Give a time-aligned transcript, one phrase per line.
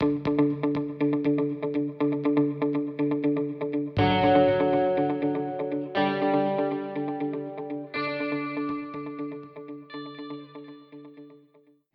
[0.00, 0.06] 大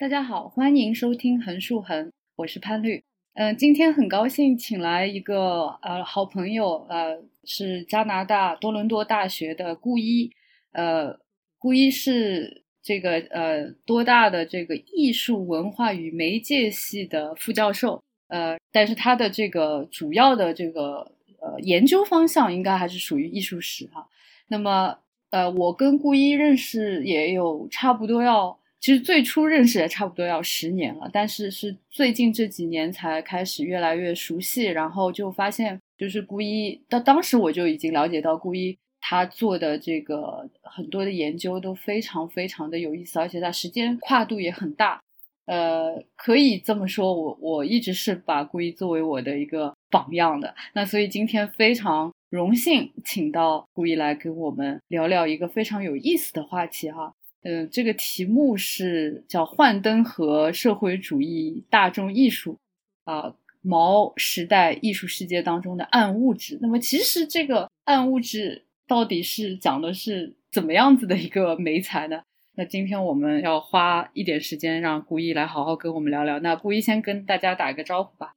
[0.07, 3.03] 家好，欢迎收听横竖横，我是潘律。
[3.33, 10.31] 嗯，今天很高兴请来一个呃好朋友，呃是加拿大多伦多大学的顾一，
[10.73, 11.19] 呃
[11.57, 21.11] 顾一是这个呃多大的这个艺术文化与媒介系的副教授，呃，但是他的这个主要的这个
[21.41, 24.07] 呃研究方向应该还是属于艺术史哈。
[24.49, 24.99] 那么
[25.31, 28.57] 呃我跟顾一认识也有差不多要。
[28.81, 44.99] 其实最初认识也差不多要十年了，但是是最近这几年才开始越来越熟悉，然后就发现就是顾一，到当时我就已经了解到顾一他做的这个很多的研究都非常非常的有意思，而且他时间跨度也很大，
[45.45, 50.55] 呃，可以这么说，我我一直是把顾一作为我的一个榜样的。
[50.73, 57.13] 那所以今天非常荣幸请到顾一来跟我们聊聊一个非常有意思的话题哈。
[57.43, 62.57] 嗯，这个题目是叫“幻灯和社会主义大众艺术”，
[63.05, 66.57] 啊，毛时代艺术世界当中的暗物质。
[66.59, 72.21] 那么，其实这个暗物质到底是讲的是怎么样子的一个美材呢？
[72.57, 76.39] 那今天我们要花一点时间，让顾一来好好跟我们聊聊。
[76.39, 78.33] 那顾一先跟大家打一个招呼吧。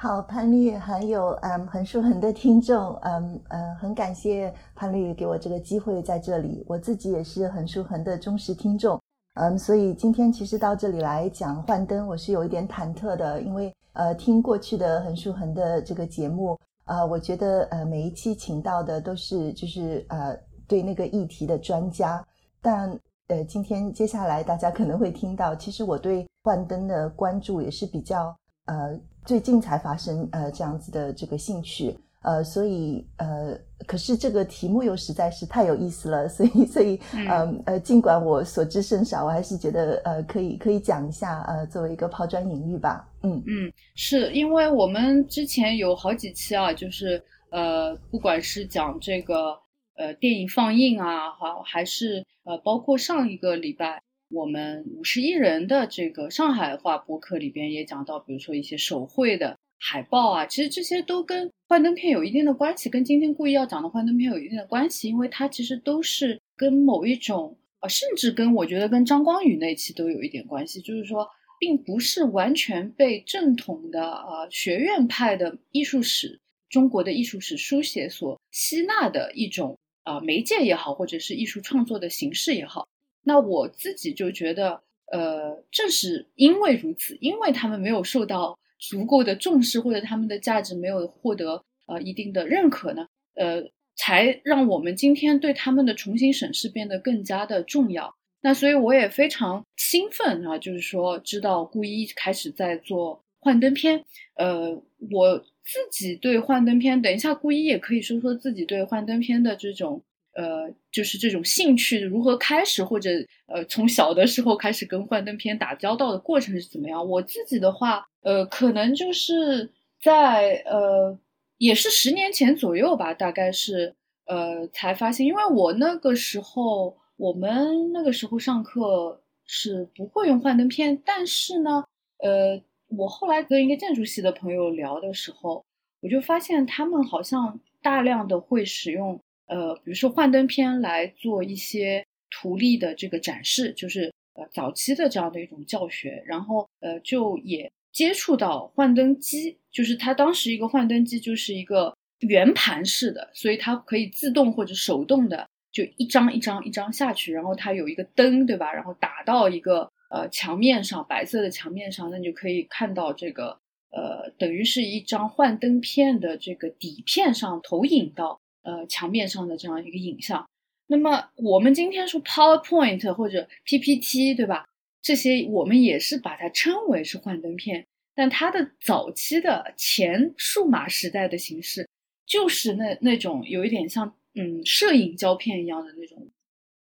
[0.00, 6.64] 好，潘丽还有嗯横竖横的听众，嗯嗯，很感谢潘丽给我这个机会在这里。
[6.66, 9.00] 我自己也是横竖横的忠实听众，
[9.34, 16.58] 嗯，所以今天其实到这里来讲幻灯，我是有一点忐忑的，因为呃听过去的横竖横的这个节目，
[16.92, 20.36] 呃，我觉得呃每一期请到的都是就是呃
[20.68, 22.22] 对那个议题的专家，
[22.60, 22.90] 但
[23.28, 29.00] 呃今天接下来大家可能会听到，其实我对幻灯的关注也是比较呃。
[29.24, 43.08] 最近才发生呃这样子的这个兴趣呃，所以呃，可是这个题目又实在是太有意思了，所以所以呃呃，尽管我所知甚少，我还是觉得呃可以可以讲一下呃，作为一个抛砖引玉吧。
[43.22, 49.58] 嗯嗯，是因为我们之前有好几期啊，就是呃，不管是讲这个
[49.96, 54.00] 呃电影放映啊，好还是呃包括上一个礼拜。
[54.34, 71.28] 我们五十一人的这个上海话播客里边也讲到，比如说一些手绘的海报啊，其实这些都跟幻灯片有一定的关系，跟今天故意要讲的幻灯片有一定的关系，因为它其实都是跟某一种啊，甚至跟我觉得跟张光宇那期都有一点关系，就是说，
[71.58, 76.38] 并不是完全被正统的啊学院派的艺术史、
[76.70, 82.86] 中国的艺术史书写所吸纳的一种啊媒介也好，或者是艺术创作的形式也好。
[83.24, 88.56] 那我自己就觉得，呃，正是因为如此，因为他们没有受到
[88.90, 93.06] 足够的重视，或者他们的价值没有获得呃一定的认可呢，
[93.36, 93.62] 呃，
[93.94, 98.12] 才让我们今天对他们的重新审视变得更加的重要。
[98.40, 104.04] 那所以我也非常兴奋啊，就是说知道顾一开始在做幻灯片，
[104.34, 104.82] 呃，
[105.12, 110.02] 我自己对幻灯片，等一下顾一也可以说说自己对幻灯片的这种。
[110.34, 113.10] 呃，就是这种兴趣如何开始，或者
[113.46, 117.06] 呃，从小的时候开始跟幻灯片打交道的过程是怎么样？
[117.06, 119.70] 我自己的话，呃，可能就是
[120.00, 121.18] 在呃，
[121.58, 123.94] 也是十年前左右吧，大概是
[124.24, 131.84] 呃，才发现，因为我那个时候，我们那个时候上课是不会用幻灯片，但是呢，
[132.18, 135.62] 呃，我后来跟一个建筑系的朋友聊的时候，
[136.00, 139.20] 我就发现他们好像大量的会使用。
[139.46, 158.72] 呃，比如说幻灯片来做一些图例的这个展示，就是呃早期的这样的一种教学，然后呃就也接触到幻灯机，就是它当时一个幻灯机就是一个圆盘式的，所以它可以自动或者手动的就一张一张一张下去，然后它有一个灯，对吧？
[158.72, 163.58] 然后打到一个呃墙面上，白色的墙面上，那你就可以看到这个
[163.90, 168.40] 呃等于是一张幻灯片的这个底片上投影到。
[168.62, 170.48] 呃，墙面上的这样一个影像，
[170.86, 174.68] 那么我们今天说 PowerPoint 或者 PPT，对吧？
[175.00, 181.88] 这些我们也是把它称为是幻灯片，但它的早期的前数码时代的形式，
[182.24, 186.28] 就是那那种有一点像嗯摄影胶片一样的那种。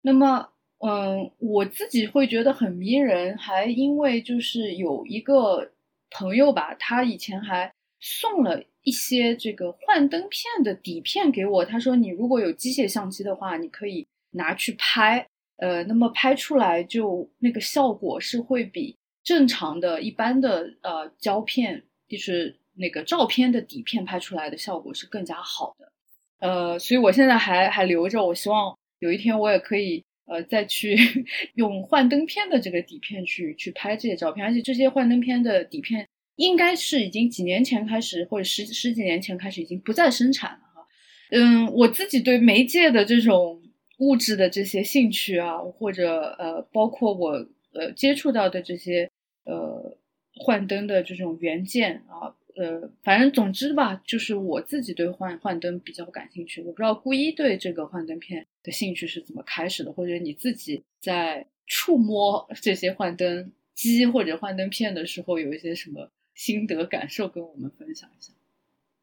[0.01, 0.49] 那么，
[0.79, 5.71] 嗯，我自己会觉得很迷人，还因为就是有一个
[6.09, 8.61] 朋友吧，他以前还送了。
[8.83, 15.27] 一些这个幻灯片的底片给我，他说你如果有机械相机的话，你可以拿去拍，
[15.57, 25.91] 呃，那么拍出来就那个效果是会比正常的一般的呃胶片就是那个照片的底片拍出来的效果是更加好的。
[26.39, 30.95] 呃，所以我现在还还留着，我希望有一天我也可以呃再去
[31.55, 36.07] 用幻灯片的这个底片去去拍这些照片，而且这些幻灯片的底片
[36.39, 40.87] 应该是已经几年前开始或者十十几年前开始已经不再生产了哈。
[41.31, 43.61] 嗯，我自己对媒介的这种
[43.97, 47.31] 物质的这些兴趣啊，或者呃包括我
[47.73, 49.11] 呃接触到的这些
[49.43, 49.97] 呃
[50.39, 52.35] 幻灯的这种元件啊。
[52.55, 56.61] 呃，反正总之吧，就是我自己对幻幻灯比较感兴趣。
[56.61, 68.31] 我不知道顾一对这个幻灯片的兴趣是怎么开始的，或者你自己在触摸这些幻灯机或者幻灯片的时候，有一些什么心得感受，跟我们分享一下。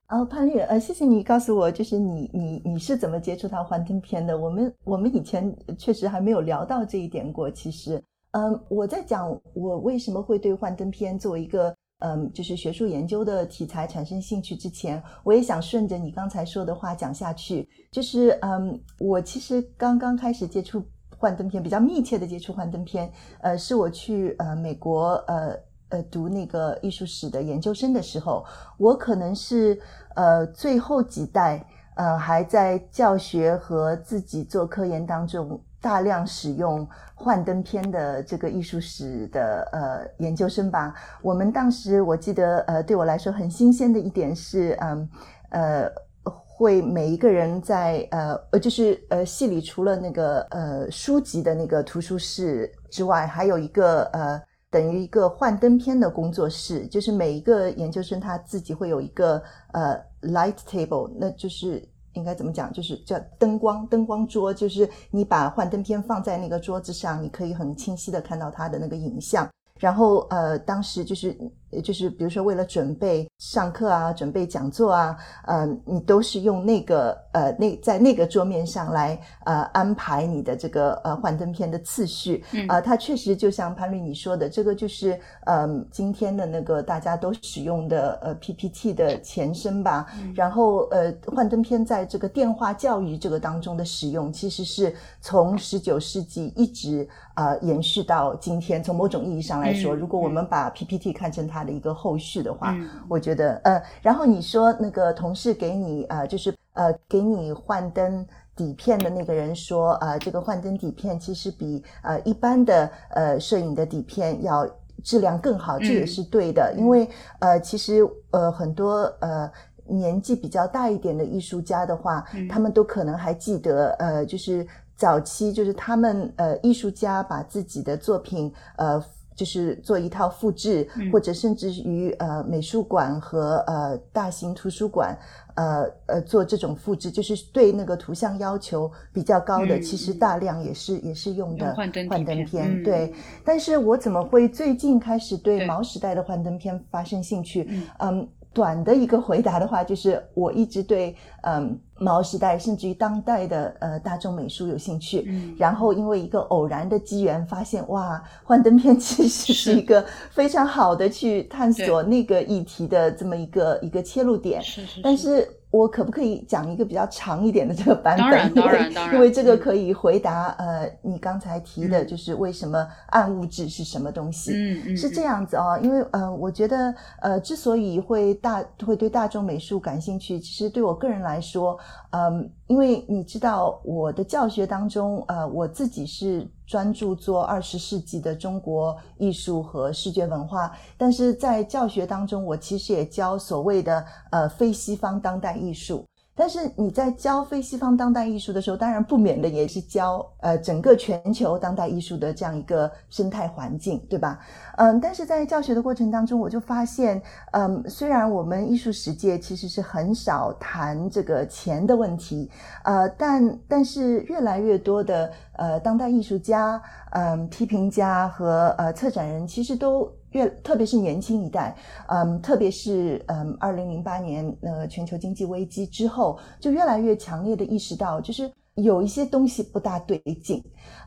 [0.09, 4.39] 哦，潘律，呃，谢谢你告诉我，就是你你你是怎么接触到幻灯片的？
[4.39, 7.51] 我们我们以前确实还没有聊到这一点过。
[7.51, 11.77] 其实，嗯，我在讲我为什么会对幻灯片作为一个。
[12.01, 17.67] 嗯，就是学术研究的题材产生兴趣之前，我也想顺着你刚才说的话讲下去。
[17.91, 20.85] 就是，嗯，我其实刚刚开始接触
[21.17, 23.11] 幻灯片，比较密切的接触幻灯片，
[23.41, 28.45] 呃，是我去呃美国呃呃读那个艺术史的研究生的时候，
[28.79, 29.81] 我可能是
[30.15, 31.65] 呃最后几代
[31.97, 35.61] 呃还在教学和自己做科研当中。
[35.79, 40.93] 大量使用幻灯片的这个艺术史的呃研究生吧，
[41.23, 45.09] 我们当时我记得呃对我来说很新鲜的一点是，嗯
[45.51, 45.89] 呃
[46.25, 54.43] 会每一个人在呃呃就是呃系里除了那个呃书籍的那个图书室之外，还有一个呃
[54.77, 59.43] 等于一个幻灯片的工作室，就是每一个研究生他自己会有一个
[59.73, 61.83] 呃 light table，那就是。
[62.13, 62.73] 应该怎么讲？
[62.73, 69.47] 就是叫灯光灯光桌，就是你把幻灯片放在那个桌子上，你可以很清晰的看到它的那个影像。
[69.79, 71.37] 然后呃，当时就是。
[71.83, 75.17] 就是，比如说，为了准备上课啊，准备讲座啊，
[75.47, 82.81] 呃，你都是用那个呃，那在那个桌面上来呃安排你的这个呃幻灯片的次序啊。
[82.81, 90.07] 它确实就像潘律你说的，这个就是呃今天的那个大家都使用的呃 PPT 的前身吧。
[90.35, 98.83] 然后呃，幻灯片在这个电话教育这个当中的使用，其实是从十九世纪一直啊延续到今天。
[98.83, 102.75] 从某种意义上来说，如果我们把 PPT 看成它的一个后续的话，
[103.09, 114.69] 我觉得，呃，然后你说那个同事给你，呃，就是呃，给你幻灯底片的那个人说，呃，这个幻灯底片其实比呃一般的呃摄影的底片要
[115.03, 117.09] 质量更好，这也是对的，因为
[117.39, 118.01] 呃，其实
[118.31, 119.51] 呃很多呃
[119.87, 124.67] 年纪比较大一点的艺术家的话，他们都可能还记得，呃，就是
[124.97, 129.03] 早期就是他们呃艺术家把自己的作品呃。
[129.37, 135.17] 就是做一套复制，或者甚至于呃美术馆和呃大型图书馆，
[135.55, 142.83] 呃呃做这种复制，就是对那个图像要求比较高的，其实大量也是也是用的幻灯片。
[142.83, 143.13] 对，
[143.45, 147.69] 但是我怎么会最近开始对毛时代的幻灯片发生兴趣？
[147.99, 148.27] 嗯。
[148.57, 155.55] 短的一个回答的话，就是我一直对嗯毛时代甚至于当代的呃大众美术有兴趣，嗯。
[155.59, 165.47] 然后因为一个偶然的机缘发现，哇，幻灯片其实是一个非常好的去探索那个议题的这么一个一个切入点，是是，但是。
[165.77, 168.25] 我可不可以讲一个比较长一点的这个版本？
[168.25, 174.53] 当然， 当然，当然，因为这个可以回答呃，你刚才提的，就是为什么暗物质是什么东西？
[174.55, 175.79] 嗯嗯，是这样子哦。
[175.83, 181.79] 因为呃，我觉得呃，之所以会大会对大众美术感兴趣，其实对我个人来说，
[182.11, 186.47] 嗯，因为你知道我的教学当中，呃，我自己是。
[186.67, 196.05] 专注做二十世纪的中国艺术和视觉文化，但是在教学当中，我其实也教所谓的呃非西方当代艺术。
[196.39, 204.39] 但是你在教非西方当代艺术的时候，当然不免的也是教呃整个全球当代艺术的这样一个生态环境，对吧？
[204.77, 207.21] 嗯，但是在教学的过程当中，我就发现，
[207.53, 212.51] 嗯，虽然我们艺术史界其实是很少谈这个钱的问题，
[212.85, 216.81] 呃，但但是越来越多的呃当代艺术家、
[217.13, 220.13] 嗯批评家和呃策展人，其实都。
[220.37, 221.75] 越特别是年轻一代，
[222.09, 230.63] 嗯，特别是嗯，二零零八年呃全球经济危机之后，就越来越强烈的意识到，就是有一些东西不大对劲。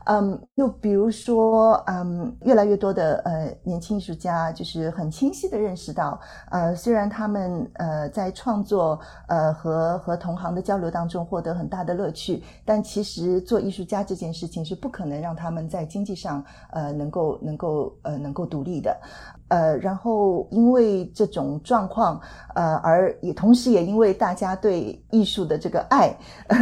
[0.06, 6.18] 嗯，就比如说，嗯，越来越多的呃年轻艺术家就是很清晰的认识到，
[6.50, 8.98] 呃，虽然他们呃在创作
[9.28, 18.98] 呃和和同行的交流当中获得很大的乐趣，但其实做艺术家这件事情是不可能让他们在经济上呃能够能够呃能够独立的。
[19.50, 22.20] 呃，然后因为这种状况，
[22.54, 26.16] 呃，而也同时也因为大家对艺术的这个爱，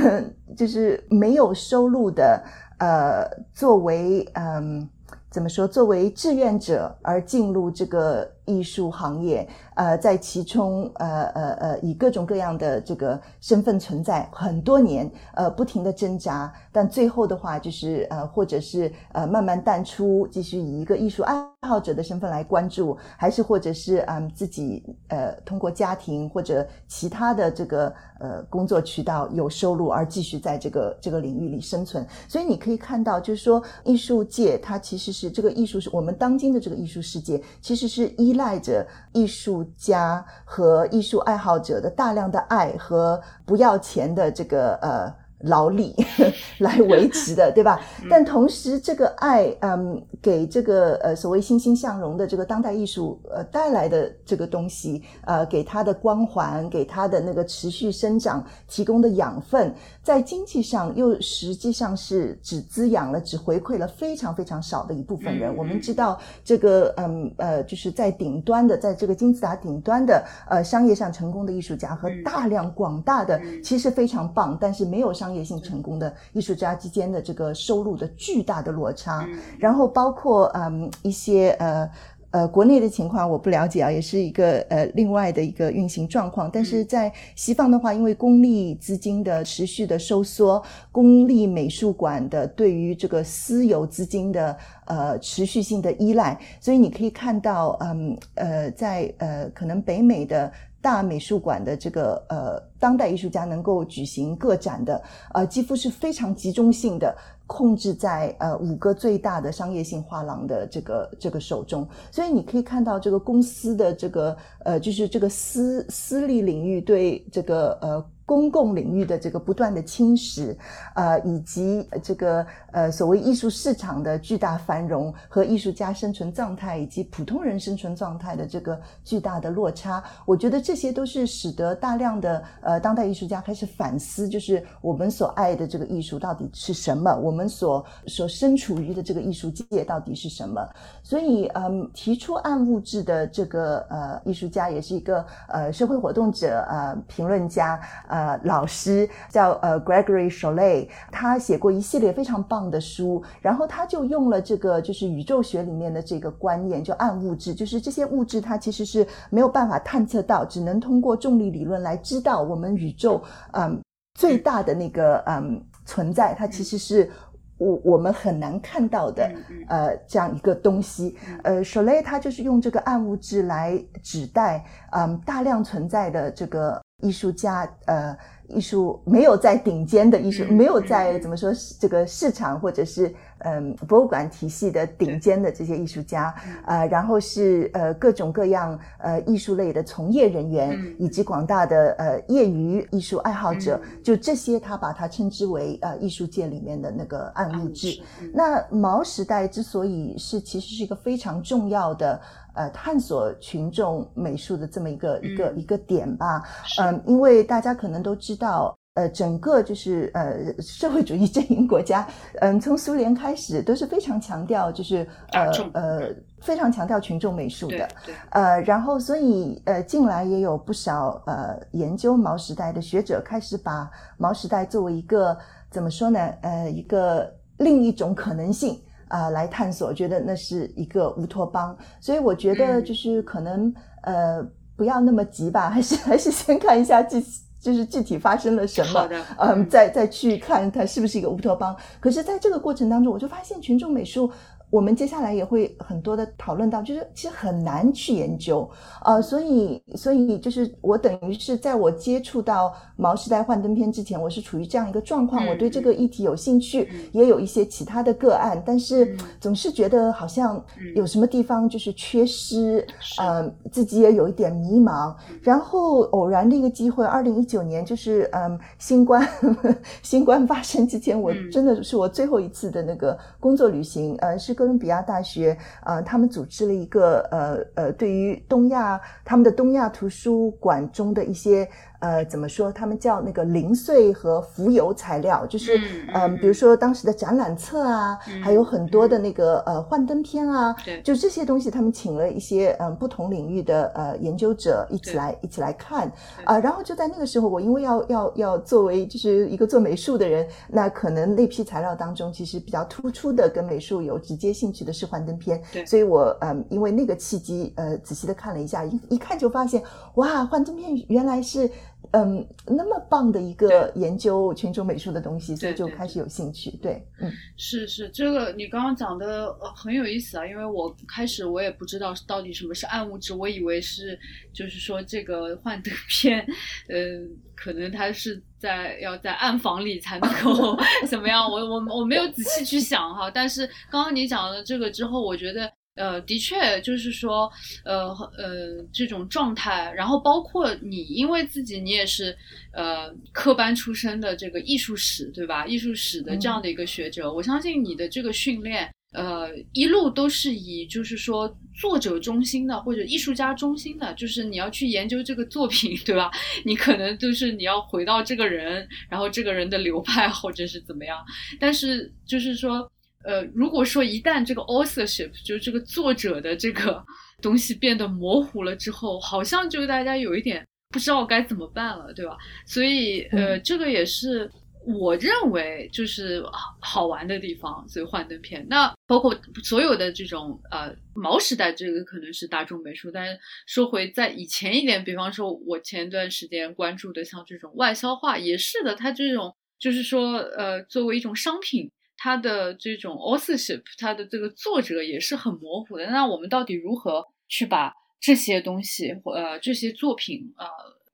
[0.57, 2.43] 就是没有收入的，
[2.79, 4.89] 呃，作为嗯，
[5.31, 8.29] 怎么说，作为志愿者而进入这个。
[8.49, 21.35] 艺术行业，呃，在其中，呃呃呃，以各种各样的这个身份存在很多年，呃，不停的挣扎，但最后的话，就是呃，或者是呃，慢慢淡出，继续以一个艺术爱
[21.69, 32.07] 好者的身份来关注，还是或者是嗯，自己呃，通过家庭或者其他的这个呃工作渠道有收入而继续在这个这个领域里生存。
[32.27, 38.38] 所以你可以看到，就是说，艺术界它其实是这个艺术是我们当今的这个艺术世界，其实是依。
[38.39, 45.18] 赖着艺术家和艺术爱好者的大量的爱和不要钱的这个呃。
[45.41, 45.95] 劳力
[46.59, 47.81] 来维持的，对吧？
[48.11, 65.57] 但同时，这个爱，嗯，给这个呃所谓欣欣向荣的这个当代艺术呃带来的这个东西，呃，给它的光环，给它的那个持续生长提供的养分，在经济上又实际上是只滋养了，只回馈了非常非常少的一部分人。
[65.57, 75.28] 我们知道，这个嗯呃，就是在顶端的，在这个金字塔顶端的呃商业上成功的艺术家和大量广大的其实非常棒，但是没有商。
[75.29, 81.91] 商业性成功的艺术家之间的这个收入的巨大的落差，然后包括嗯一些呃
[82.31, 86.51] 呃国内的情况我不了解啊，也是一个呃另外的一个运行状况。
[86.51, 94.57] 但是在西方的话，因为公立资金的持续的收缩，公立美术馆的对于这个私有资金的
[94.87, 100.51] 呃持续性的依赖，所以你可以看到嗯呃在呃可能北美的。
[100.81, 105.03] 大美术馆的这个呃当代艺术家能够举行个展的，
[105.35, 107.17] 呃几乎是非常集中性的
[107.47, 118.05] 控制在呃五个最大的商业性画廊的这个这个手中，所以你可以看到这个公司的这个呃就是这个私私立领域对这个呃。
[118.29, 120.55] 公共领域的这个不断的侵蚀，
[120.95, 140.61] 呃，以及这个呃所谓艺术市场的巨大繁荣和艺术家生存状态以及普通人生存状态的这个巨大的落差，我觉得这些都是使得大量的呃当代艺术家开始反思，就是我们所爱的这个艺术到底是什么，我们所所身处于的这个艺术界到底是什么。
[141.03, 148.18] 所以，嗯，提出暗物质的这个呃艺术家也是一个呃社会活动者呃评论家呃。
[148.19, 163.23] 呃，老师叫呃 Gregory s h o l e 他写过一系列非常棒的书，然后他就用了这个就是宇宙学里面的这个观念，就暗物质，就是这些物质它其实是没有办法探测到，只能通过重力理论来知道我们宇宙
[163.53, 163.81] 嗯
[164.19, 167.09] 最大的那个嗯存在，它其实是
[167.57, 169.31] 我我们很难看到的
[169.69, 171.17] 呃这样一个东西。
[171.45, 176.83] 呃 s h o l e 他就是用这个暗物质来指代嗯大量存在的这个。
[177.03, 178.17] 艺术家，呃，
[178.49, 186.35] 艺术没有在顶尖的艺术，没有在怎么说这个市场或者是嗯博物馆体系的顶尖的这些艺术家，
[186.67, 198.03] 呃，然后是呃各种各样呃艺术类的从业人员，以及广大的呃业余艺术爱好者，就这些他把它称之为呃艺术界里面的那个暗物质。
[198.35, 202.21] 那毛时代之所以是其实是一个非常重要的。
[202.59, 206.43] 呃，探索群众美术的这么一个一个一个点吧，
[206.81, 212.05] 嗯，因为大家可能都知道，呃，整个就是呃社会主义阵营国家，
[212.43, 216.01] 嗯，从苏联开始都是非常强调就是呃呃
[216.41, 217.89] 非常强调群众美术的，
[218.31, 225.39] 呃，然后所以呃近来也有不少呃研究毛时代的学者开始把毛时代作为一个
[225.71, 226.19] 怎么说呢？
[226.43, 228.81] 呃，一个另一种可能性。
[229.09, 233.73] 啊，来探索，觉得那是一个乌托邦，所以我觉得就是可能
[234.03, 234.43] 呃
[234.77, 237.23] 不要那么急吧，还是 还是先看一下具
[237.61, 241.77] 就是具体发生了什么，嗯，再再去看它是不是一个乌托邦。
[241.99, 244.31] 可是在这个过程当中，我就发现群众美术。
[244.71, 248.69] 我们接下来也会很多的讨论到，就是其实很难去研究，
[249.03, 260.63] 呃，所以所以就是我等于是在我接触到毛时代幻灯片之前，我是处于这样一个状况，我对这个议题有兴趣，也有一些其他的个案，但是总是觉得好像
[260.95, 262.87] 有什么地方就是缺失，
[263.19, 265.15] 呃，自己也有一点迷茫。
[265.41, 269.27] 然后偶然的一个机会，二零一九年就是嗯，新冠
[270.03, 274.58] 新冠发生之前，我真的是我最后一次的那个工作旅行，呃，是。
[274.59, 281.69] 哥伦比亚大学，呃，他们组织了一个呃呃，对于东亚他们的东亚图书馆中的一些。
[282.01, 282.71] 呃，怎么说？
[282.71, 285.81] 他们叫那个零碎和浮游材料，就是
[286.15, 296.11] 嗯，比如说当时的展览册啊，还有很多的那个呃幻灯片啊，就这些东西，他们请了一些嗯不同领域的呃研究者一起来一起来看
[296.45, 296.57] 啊。
[296.59, 309.83] 然后就在那个时候，我因为要要要作为就是一个做美术的人，那可能那批材料当中其实比较突出的跟美术有直接兴趣的是幻灯片，所以我嗯因为那个契机呃仔细的看了一下，一一看就发现
[310.15, 311.69] 哇，幻灯片原来是。
[312.13, 316.71] 嗯，那么棒的一个研究全球美术的东西，所以就开始有兴趣。
[316.83, 324.19] 对，嗯，是是，这个你刚刚讲的呃很有意思啊，因为我开始我也不知道到底什么是暗物质，我以为是
[324.55, 326.47] 就是说这个幻灯片，
[326.89, 330.75] 嗯，可能它是在要在暗房里才能够
[331.07, 335.71] 怎么样，我我我没有仔细去想哈，但是刚刚你讲了这个之后，我觉得。
[335.99, 337.51] 呃，的确，就是说，
[337.85, 342.37] 呃呃，这种状态，然后包括你，因为自己你也是，
[342.73, 345.67] 呃，科班出身的这个艺术史，对吧？
[345.67, 356.31] 艺术史的这样的一个学者，我相信你的这个训练，呃，一路都是以就是说作者中心的或者艺术家中心的，就是你要去研究这个作品，对吧？
[356.65, 361.19] 你可能就是你要回到这个人，然后这个人的流派或者是怎么样，
[361.59, 362.89] 但是就是说。
[363.29, 367.05] 呃，如果说一旦这个 authorship 就是这个作者的这个
[367.43, 372.39] 东西变得模糊了之后，好像就大家有一点不知道该怎么办了，对吧？
[372.67, 374.51] 所以，呃，这个也是
[374.87, 376.43] 我认为就是
[376.81, 377.87] 好玩的地方。
[377.87, 391.91] 所以幻灯片，那包括所有的这种呃毛时代，这个可能是大众美术，但是说回在以前一点，比方说我前段时间关注的像这种外销化，也是的，它这种就是说呃作为一种商品。
[392.21, 396.05] 它的这种 authorship，它的这个作者也是很模糊的。
[396.07, 400.67] 那我们到底如何去把这些东西，呃，这些作品，呃，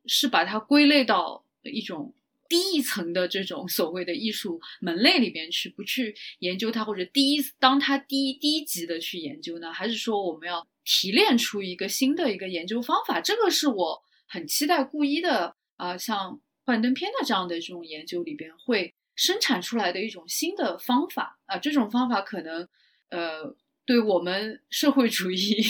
[0.06, 2.14] 是把它归类到一种
[2.48, 9.70] 低一层的这种所谓的艺术门类里边去，不去研究它，或者第一当它低低级的去研究呢？
[9.70, 13.20] 还是说我们要提炼出一个新的一个研究方法？
[13.20, 18.94] 这个是我很期待顾一的啊，像幻灯片的这样的这种研究里边会。
[19.16, 22.68] 生产出来的一种新的方法啊，这种方法可能，
[23.10, 23.54] 呃，
[23.86, 25.62] 对我们社会主义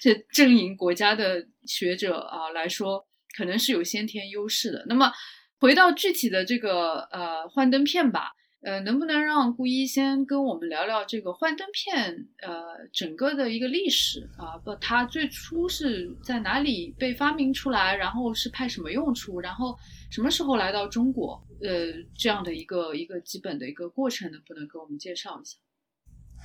[0.00, 3.06] 这阵营国家的学者啊来说，
[3.36, 4.84] 可能是有先天优势的。
[4.88, 5.12] 那么，
[5.58, 14.56] 回到具体的这个呃幻灯片吧，呃，能不能让顾一先跟我们聊聊这个幻灯片呃整个的一个历史啊？
[14.64, 19.76] 不，它最初是在哪里被发明出来，然后是派什么用处，然后
[20.10, 21.40] 什么时候来到中国？
[21.62, 21.68] 呃，
[22.16, 25.56] 这样的一个一个基本的一个过程，能不能给我们介绍一下？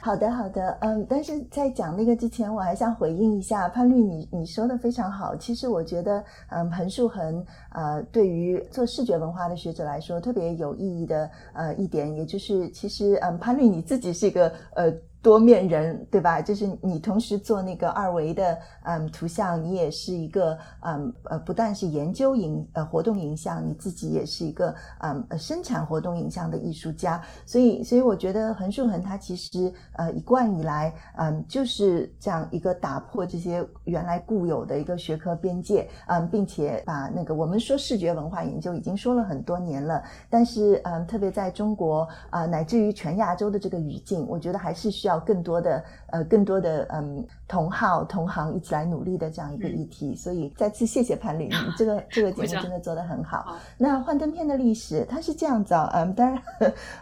[0.02, 5.36] 好的，好的，嗯，但是在讲那个之前，我还想回应一下潘律，你你说的非常好。
[5.36, 14.94] 其实我觉得，嗯，横竖横，呃，对于做视觉文化的学者来说，特别有意义的呃一点，也就是，其实，嗯，潘律你自己是一个呃。
[15.26, 16.40] 多面人，对吧？
[16.40, 27.20] 就是你同时做那个二维的嗯图像，你也是一个嗯呃，不但是研究影呃活动影像，你自己也是一个嗯生产活动影像的艺术家。
[27.44, 45.15] 所以，所以我觉得横竖横它其实呃一贯以来嗯就是这样一个打破这些原来固有的一个学科边界嗯，并且把那个我们说视觉文化研究已经说了很多年了，但是嗯特别在中国啊乃至于全亚洲的这个语境，我觉得还是需要。
[45.20, 45.84] 更多的
[46.16, 53.58] 呃，更多的嗯，同好同行一起来努力的这样一个议题，所以再次谢谢潘林， 这个这个节目真的做得很好。
[53.78, 56.42] 那幻灯片的历史，它是这样子啊，嗯，当然，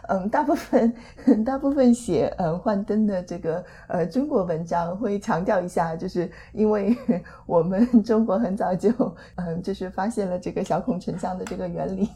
[0.08, 0.94] 嗯，大部分
[1.44, 6.96] 大部分写嗯幻灯的这个呃中国文章会强调一下，就是因为
[7.46, 8.90] 我们中国很早就
[9.36, 12.08] 嗯就是发现了这个小孔成像的这个原理，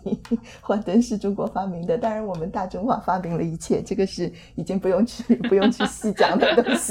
[0.60, 1.96] 幻灯是中国发明的。
[1.98, 5.84] 当然，我们大中华发明了一切，这个是已经不用去不用去。
[5.88, 6.87] 细讲的东西，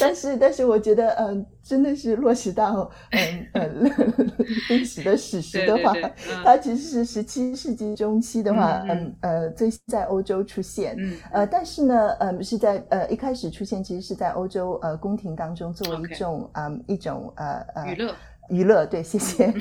[0.00, 3.92] 但是但是我觉得，嗯，真的是落实到嗯嗯
[4.68, 5.94] 历史的史实的话，
[6.44, 18.14] 它其实是十七世纪中期的话，嗯呃，最在欧洲出现，嗯呃，但是呢，嗯，是在呃一开始出现，其实是在欧洲呃宫廷当中作为一种嗯一种呃呃娱乐。
[18.48, 19.52] 娱乐，对，谢谢。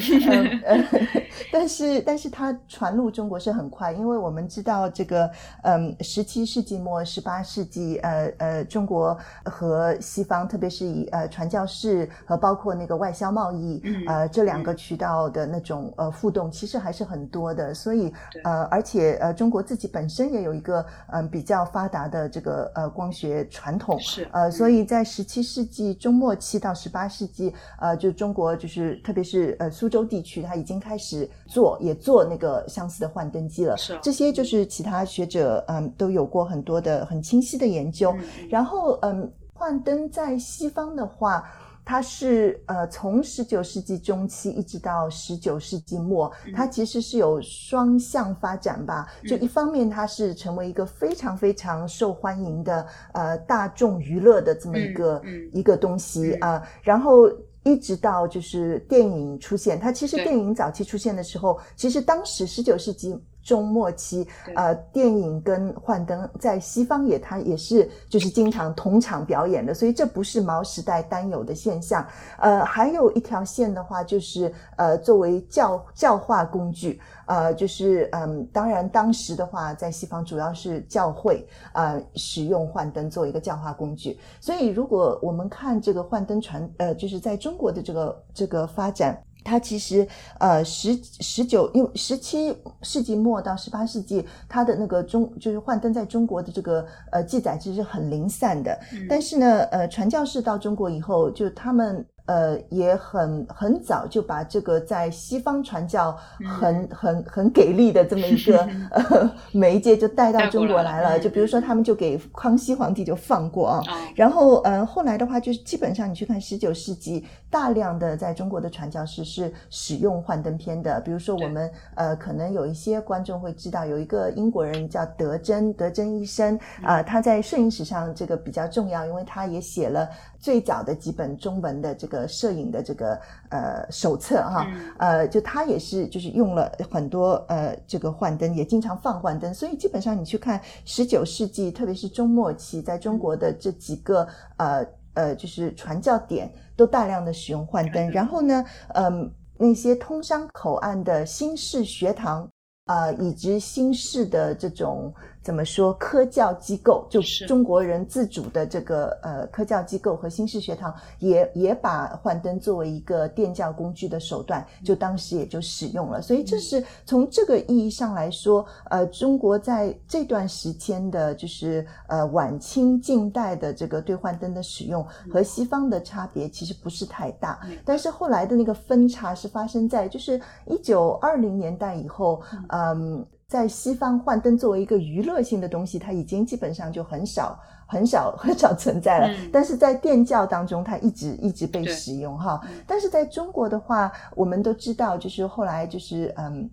[1.51, 5.29] 但是但是它传入中国是很快，因为我们知道这个，
[5.63, 17.73] 嗯，十七世纪末、十八世纪，呃呃，中国和西方，特别是以呃传教士和包括那个外销贸易，呃这两个渠道的那种呃互动，其实还是很多的。
[17.73, 28.74] 所以呃，而且呃，中国自己本身也有一个嗯比较发达的这个呃光学传统，是呃，所以在十七世纪中末期到十八世纪，呃，就中国就是。
[28.75, 33.77] 是，特别是呃苏州地区，它已经开始做，也做那个相似的幻灯机了。
[33.77, 38.13] 是，这些就是其他学者嗯都有过很多的很清晰的研究。
[38.49, 41.49] 然后嗯，幻灯在西方的话，
[41.85, 49.07] 它是呃从十九世纪中期一直到十九世纪末，它其实是有双向发展吧。
[49.25, 55.21] 就一方面，它是成为一个非常非常受欢迎的呃大众娱乐的这么一个
[55.53, 57.31] 一个东西啊，然后。
[57.65, 63.19] 一直到就是电影出现，它其实电影早期出现的时候，其实当时十九世纪。
[63.45, 72.05] 中末期，呃，电影跟幻灯在西方也，它也是就是经常同场表演的，所以这不是毛时代单有的现象。
[72.39, 89.21] 呃，还有一条线的话，就是呃，作为教教化工具，呃，就是嗯，当然当时的话，在西方主要是教会呃使用幻灯作为一个教化工具，所以如果我们看这个幻灯传，呃，就是在中国的这个这个发展。
[89.45, 90.05] 它其实，
[90.39, 98.77] 呃，十十九，因为十七世纪末到十八世纪，它的那个中就是幻灯在中国的这个呃记载其实是很零散的。
[99.07, 102.05] 但是呢，呃，传教士到中国以后，就他们。
[102.25, 106.17] 呃，也很很早就把这个在西方传教
[106.59, 111.19] 很很很给力的这么一个 呃媒介就带到中国来了。
[111.19, 113.83] 就比如说，他们就给康熙皇帝就放过啊。
[114.15, 120.99] 然后，呃，后来的话，就是基本上你去看十九世纪，大量的在中国的传教士是使用幻灯片的。
[121.01, 130.09] 比如说，我们呃，可能有一些观众会知道，有一个英国人叫德珍，德珍医生啊，他在摄影史上这个比较重要，因为他也写了。
[130.37, 134.67] 最早的几本中文的这个摄影的这个呃手册哈，
[134.99, 148.11] 呃，就他也是就是用了很多呃这个幻灯，也经常放幻灯，所以基本上你去看十九世纪，特别是中末期，在中国的这几个呃呃就是传教点，都大量的使用幻灯。
[148.11, 152.47] 然后呢，嗯，那些通商口岸的新式学堂
[152.85, 155.13] 啊，以及新式的这种。
[155.45, 155.93] 怎么说？
[155.93, 166.19] 科教机构就中国人自主的这个呃科教机构和新式学堂也也把幻灯作为一个电教工具的手段，就当时也就使用了。
[166.19, 177.59] 所以这是从这个意义上来说，呃，中国在这段时间的，就是呃晚清近代的这个对幻灯的使用和西方的差别其实不是太大。
[177.85, 183.23] 但是后来的那个分叉是发生在就是一九二零年代以后，嗯。
[183.55, 189.29] 在西方，幻灯作为一个娱乐性的东西，它已经基本上就很少、 很少、 很少存在了。
[189.49, 192.59] 但是在电教当中，它一直一直被使用哈。
[192.85, 196.69] 但是在中国的话，我们都知道，就是后来就是嗯，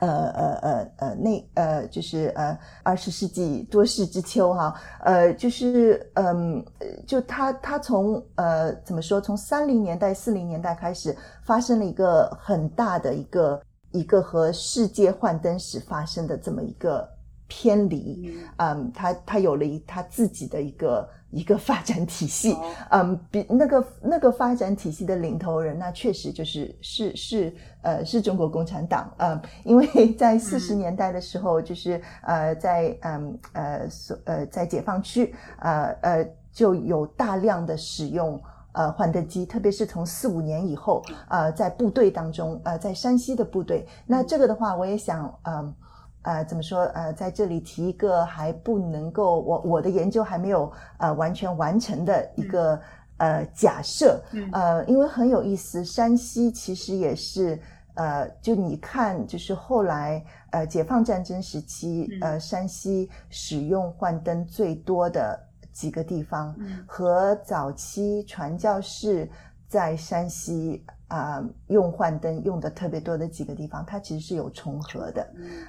[0.00, 6.64] 呃呃呃呃，那呃就是呃二十世纪多事之秋哈，呃就是嗯，
[7.06, 13.62] 就他他从呃怎么说，从三零年代、四零年代开始，发生了一个很大的一个。
[13.90, 17.08] 一个和世界幻灯时发生的这么一个
[17.46, 22.54] 偏离，嗯，他他有了一他自己的一个一个发展体系，
[22.90, 38.38] 嗯，比那个那个发展体系的领头人，那确实就是是是呃是中国共产党，嗯，因为在四十年代的时候，就是呃在嗯呃所呃在解放区，呃呃就有大量的使用。
[38.78, 45.74] 呃，幻灯机，特别是从四五年以后，呃，在部队当中，呃，在山西的部队，那这个的话，我也想，嗯，
[46.22, 46.82] 呃，怎么说？
[46.94, 52.80] 呃，在这里提一个还不能够，我我的研究还没有呃完全完成的一个
[53.16, 57.60] 呃假设，呃，因为很有意思，山西其实也是，
[57.94, 65.47] 呃，就你看，就是后来呃解放战争时期，呃，山西使用幻灯最多的。
[65.78, 66.52] 几个地方
[66.88, 69.30] 和早期传教士
[69.68, 75.24] 在山西啊用幻灯用的特别多的几个地方，它其实是有重合的。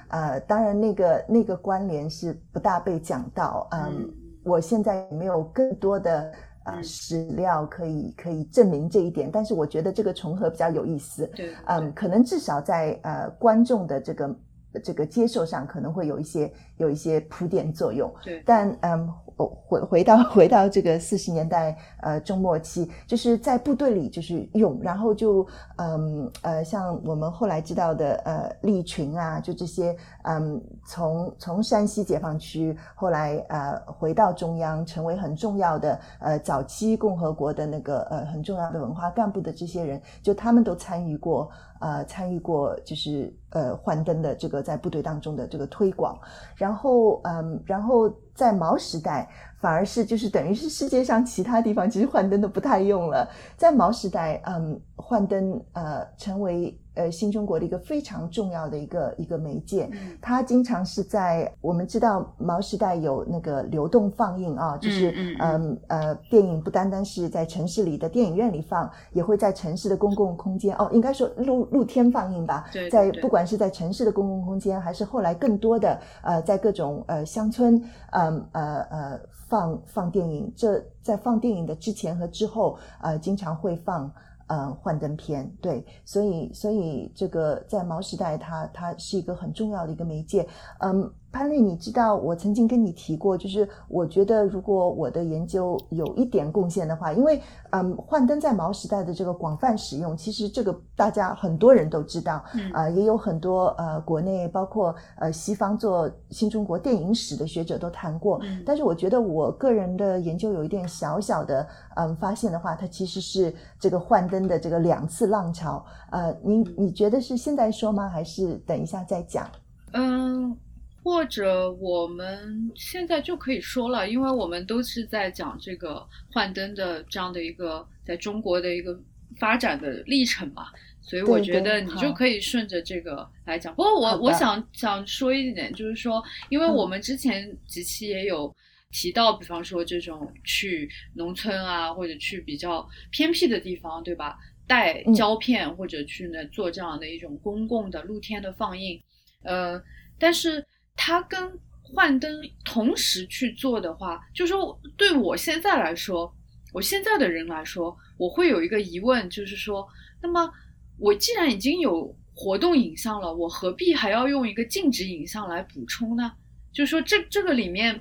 [0.08, 3.68] 呃，当然那个那个关联是不大被讲到。
[3.70, 4.10] 嗯，
[4.42, 6.32] 我现在没有更多的
[6.64, 11.24] 啊史料可以可以证明这一点，但是我觉得这个重合比较有意思。
[11.36, 14.36] 对，嗯，可能至少在呃观众的这个
[14.82, 18.12] 这个接受上可能会有一些有一些铺垫作用。
[18.24, 19.08] 对，但嗯。
[19.46, 41.50] 回回到 回到这个四十年代呃中末期，就是在部队里就是用，然后就嗯呃像我们后来知道的呃利群啊，就这些嗯从从山西解放区后来呃回到中央，成为很重要的呃早期共和国的那个呃很重要的文化干部的这些人，就他们都参与过。
[41.80, 46.16] 呃，参与过就是呃幻灯的这个在部队当中的这个推广，
[46.54, 56.78] 然后嗯，然后在毛时代反而是就是等于是世界上其他地方其实幻灯都不太用了，在毛时代嗯幻灯呃成为。
[57.00, 59.88] 呃，新中国的一个非常重要的一个一个媒介，
[60.20, 84.12] 它经常是在我们知道毛时代有那个流动放映啊，就是嗯呃，电影不单单是在城市里的电影院里放，也会在城市的公共空间哦，应该说露露天放映吧，在不管是在城市的公共空间，还是后来更多的呃，在各种呃乡村，嗯呃呃放放电影，这在放电影的之前和之后，呃，经常会放。
[84.50, 90.46] 呃，幻灯片对，所以所以这个在毛时代，它它是一个很重要的一个媒介，
[90.80, 91.10] 嗯。
[91.32, 97.40] 潘丽，你知道我曾经跟你提过，就是我觉得如果我的研究有一点贡献的话，因为
[97.70, 108.40] 嗯，幻灯在毛时代的这个广泛使用，其实这个大家很多人都知道，啊，也有很多呃国内包括呃西方做新中国电影史的学者都谈过。
[108.66, 111.66] 但是我觉得我个人的研究有一点小小的
[111.96, 115.84] 嗯发现的话，它其实是这个幻灯的这个两次浪潮。
[116.10, 118.08] 呃，你你觉得是现在说吗？
[118.08, 119.48] 还是等一下再讲？
[119.92, 120.56] 嗯。
[121.02, 129.00] 或者我们现在就可以说了，因为我们都是在讲这个幻灯的这样的一个在中国的一个
[129.38, 130.66] 发展的历程嘛，
[131.00, 133.74] 所以我觉得你就可以顺着这个来讲。
[133.74, 138.54] 不过我我想想说一点，就是说，因为我们之前几期也有
[138.90, 144.36] 提到，比方说这种去农村啊，或者去比较偏僻的地方，对吧？
[144.66, 149.02] 带胶片或者去呢做这样的一种公共的露天的放映，
[149.44, 149.82] 呃，
[150.18, 150.62] 但是。
[151.02, 152.30] 它跟幻灯
[152.62, 156.30] 同时去做的话，就说对我现在来说，
[156.74, 159.88] 我现在的人来说，我会有一个疑问，就是说，
[160.20, 160.52] 那么
[160.98, 166.30] 我既然已经有活动影像了，我何必还要用一个静止影像来补充呢？
[166.70, 167.98] 就是说，这这个里面，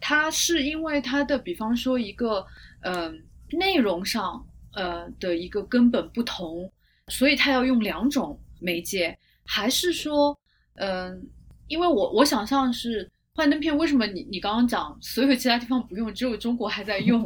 [0.00, 2.44] 它是因为它的，比方说一个，
[2.82, 6.68] 嗯，内容上，呃的一个根本不同，
[7.06, 10.36] 所以它要用两种媒介，还是说，
[10.74, 11.30] 嗯？
[11.70, 17.24] 因为我我想象是幻灯片，为什么你你刚刚讲所有其他地方不用，只有中国还在用，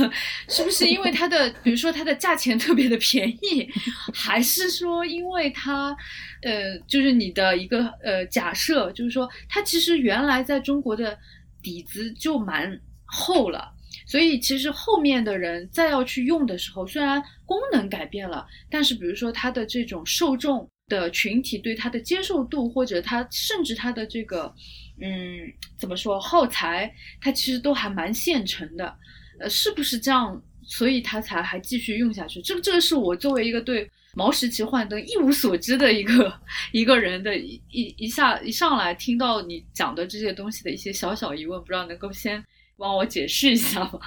[0.48, 3.66] 是不是因为它的，比如说它的价钱特别的便宜，
[4.12, 5.96] 还是说因为它，
[6.42, 11.18] 呃，就是你的一个呃假设，就是说它其实原来在中国的
[11.62, 13.72] 底子就蛮厚了，
[14.06, 20.68] 所以其实后面的人再要去用的时候，虽然功能改变了，但是比如说它的这种受众。
[20.88, 24.54] 的群体对它的接受度，或者它甚至它的这个，
[25.00, 28.96] 嗯，怎么说耗材，它其实都还蛮现成的，
[29.40, 30.40] 呃，是不是这样？
[30.68, 32.42] 所以它才还继续用下去。
[32.42, 36.40] 这个这个是我作为一个对毛时期幻灯一无所知的一个
[36.72, 42.44] 一个人的一一一下一上来听到你讲的这些东西的一些小小疑问，不知道能够先
[42.76, 44.00] 帮我解释一下吗？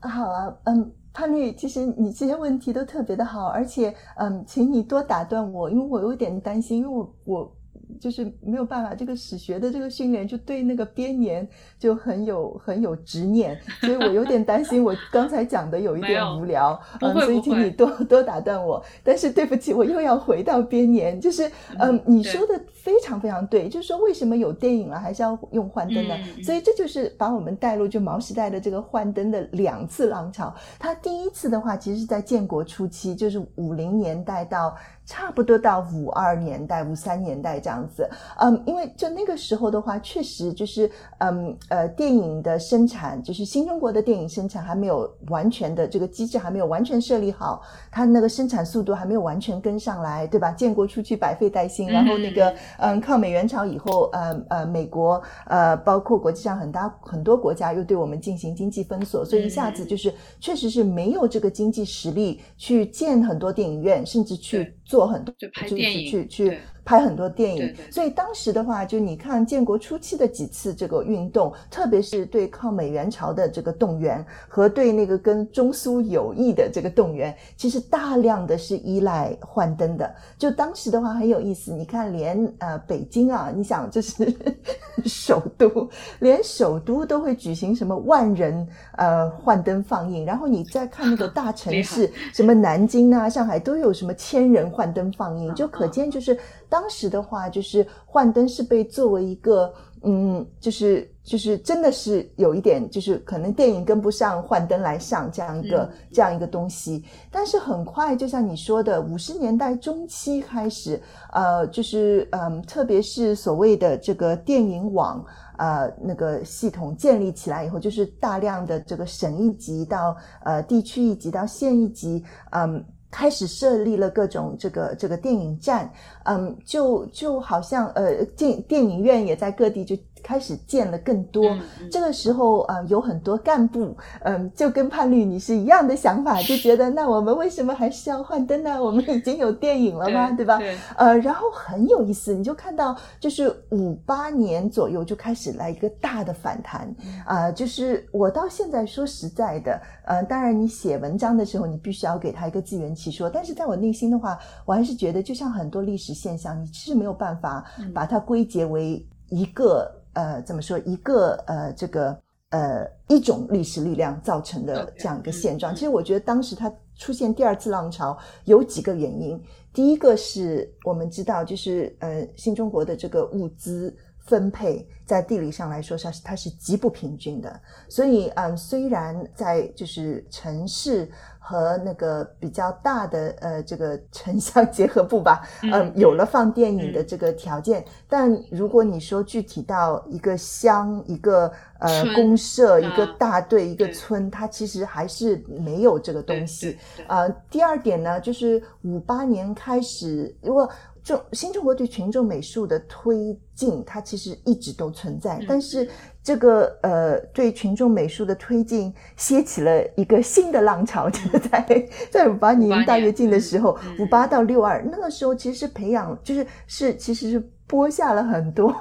[0.00, 0.94] 好啊，嗯。
[1.14, 7.56] 潘律，其实你这些问题都特别的好，而且，嗯，请你多打断我，因为我有点担心，因为我我。
[8.00, 11.46] 就是没有办法，这个史学的这个训练就对那个编年
[11.78, 18.82] 就很有很有执念，所以我有点担心，我刚才讲的有一点无聊，嗯，所以请你多多打断我。
[19.02, 26.14] 但是对不起，我又要回到编年，就是嗯，你说的非常非常对，就是说为什么有电影了还是要用幻灯呢？
[26.42, 30.54] 所以这就是把我们带入就毛时代的这个幻灯的两次浪潮。
[30.78, 34.74] 它第一次的话，其实是在建国初期，就是五零年代到。
[35.06, 50.50] 差不多到五二年代、五三年代这样子，嗯，因为就那个时候的话，确实就是，嗯呃，电影的生产，就是新中国的电影生产还没有完全的这个机制还没有完全设立好，它那个生产速度还没有完全跟上来，对吧？
[50.52, 64.74] 建国初期百废待兴，然后那个，嗯，抗美援朝以后，呃呃，美国，呃，包括国际上很大很多国家又对我们进行经济封锁，所以一下子就是确实是没有这个经济实力去建很多电影院，甚至去。
[64.84, 67.76] 做很多，就拍就是电影去去对拍很多电影对对。
[67.86, 80.14] 对所以当时的话，就你看建国初期的几次这个运动，特别是对抗美援朝的这个动员和对那个跟中苏友谊的这个动员，其实大量的是依赖幻灯的。
[80.38, 84.32] 就当时的话很有意思，你看连呃北京啊，你想就是
[85.04, 85.88] 首都，
[86.20, 88.66] 连首都都会举行什么万人
[88.96, 96.38] 呃幻灯放映，然后你再看那个大城市， 什么南京啊、上海都有什么千人幻灯放映，嗯就可见就是
[96.74, 111.00] 当时的话，就是幻灯是被作为一个嗯，就是就是真的是有一点，就是可能电影跟不上幻灯来上这样一个、嗯这样一个东西，但是很快就像你说的，五十年代中期开始，
[111.32, 115.24] 呃，就是嗯，特别是所谓的这个电影网。
[115.56, 122.84] 呃，那个系统建立起来以后，就是大量的这个省一级到呃地区一级到县一级，嗯，
[123.14, 125.88] 开始设立了各种这个这个电影站，
[126.24, 131.44] 嗯，就就好像呃电电影院也在各地就开始建了更多。
[131.50, 138.82] 嗯嗯这个时候，呃，有很多干部，嗯，就跟潘律你是一样的想法，就觉得那我们为什么还是要幻灯呢？
[138.82, 140.30] 我们已经有电影了吗？
[140.32, 140.58] 对吧？
[140.58, 146.92] 对，呃，然后很有意思，你就看到，就是五八年左右就开始来一个大的反弹
[147.26, 162.18] 啊、就是我到现在说实在的，呃，当然你写文章的时候，你必须要给他一个自圆其说，但是在我内心的话，我还是觉得，就像很多历史现象，你其实没有办法嗯把它归结为一个呃，怎么说，一个呃，这个
[162.50, 165.72] 呃一种历史力量造成的这样一个嗯现状。
[165.72, 169.40] 嗯其实我觉得当时它出现第二次浪潮有几个原因，
[169.72, 173.94] 第一个是我们知道，就是呃新中国的这个物资。
[174.26, 181.06] 分配在地理上来说，它是它是极不平均的，所以嗯，虽然在就是城市
[181.46, 185.72] 和那个比较大的呃这个城乡结合部吧，嗯。
[185.74, 196.78] 嗯，有了放电影的这个条件，但如果你说具体到一个乡、一个呃公社、一个啊大队、一个村，它其实还是没有这个东西。，
[197.08, 200.70] 呃，第二点呢，就是五八年开始，如果
[201.04, 205.44] 中新中国对群众美术的推进，它其实一直都存在，嗯。
[205.46, 205.86] 但是
[206.22, 218.74] 这个呃对群众美术的推进掀起了一个新的浪潮，就是在在五八年大跃进的时候嗯，五八到六二那个时候，其实是培养，就是是其实是播下了很多，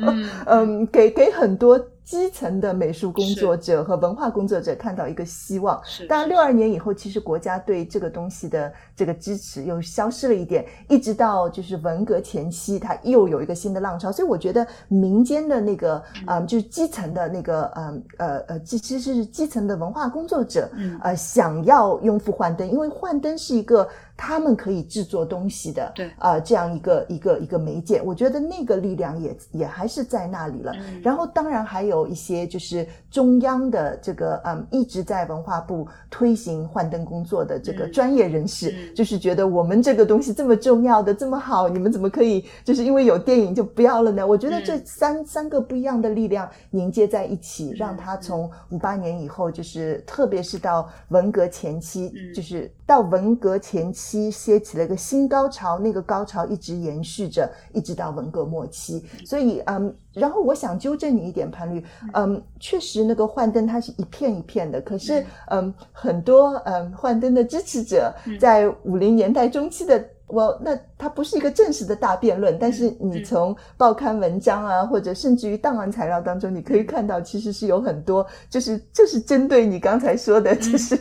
[0.00, 0.30] 嗯。
[0.46, 1.80] 嗯，给给很多
[2.10, 5.80] 基层的美术工作者和文化工作者看到一个希望。
[5.84, 14.10] 是，当然，是六二年以后，其实国家对这个东西的这个支持又消失了一点，一直到就是文革前期，它又有一个新的浪潮。
[14.10, 23.88] 所以我觉得民间的那个，嗯，就是基层的那个，嗯呃呃，其实是基层的文化工作者，嗯呃，想要拥护幻灯，因为幻灯是一个
[24.22, 26.10] 他们可以制作东西的，对。
[26.18, 30.72] 啊、这样一个一个一个媒介，我觉得那个力量也也还是在那里了。
[30.76, 31.00] 嗯。
[31.02, 37.92] 然后当然还有一些就是中央的这个嗯一直在文化部推行幻灯工作的这个嗯。
[37.92, 38.94] 专业人士，嗯。
[38.94, 44.26] 就是觉得我们这个东西这么重要的这么好，你们怎么可以就是因为有电影就不要了呢？
[44.26, 52.34] 我觉得这嗯三、三个不一样的力量凝结在一起，让嗯它从五八年以后，就是特别是到文革前期，嗯。
[52.34, 59.04] 就是到文革前期掀起了一个新高潮，那个高潮一直延续着，一直到文革末期。
[59.24, 70.04] 所以，嗯，然后我想纠正你一点，潘律，嗯，确实那个幻灯它是一片一片的，可是，嗯，很多嗯幻灯的支持者嗯在五零年代中期的。
[70.32, 80.96] 我那它不是一个正式的大辩论，但是你嗯从报刊文章啊，或者甚至于档案材料当中，你可以看到，其实是有很多，就是就是针对你刚才说的，就是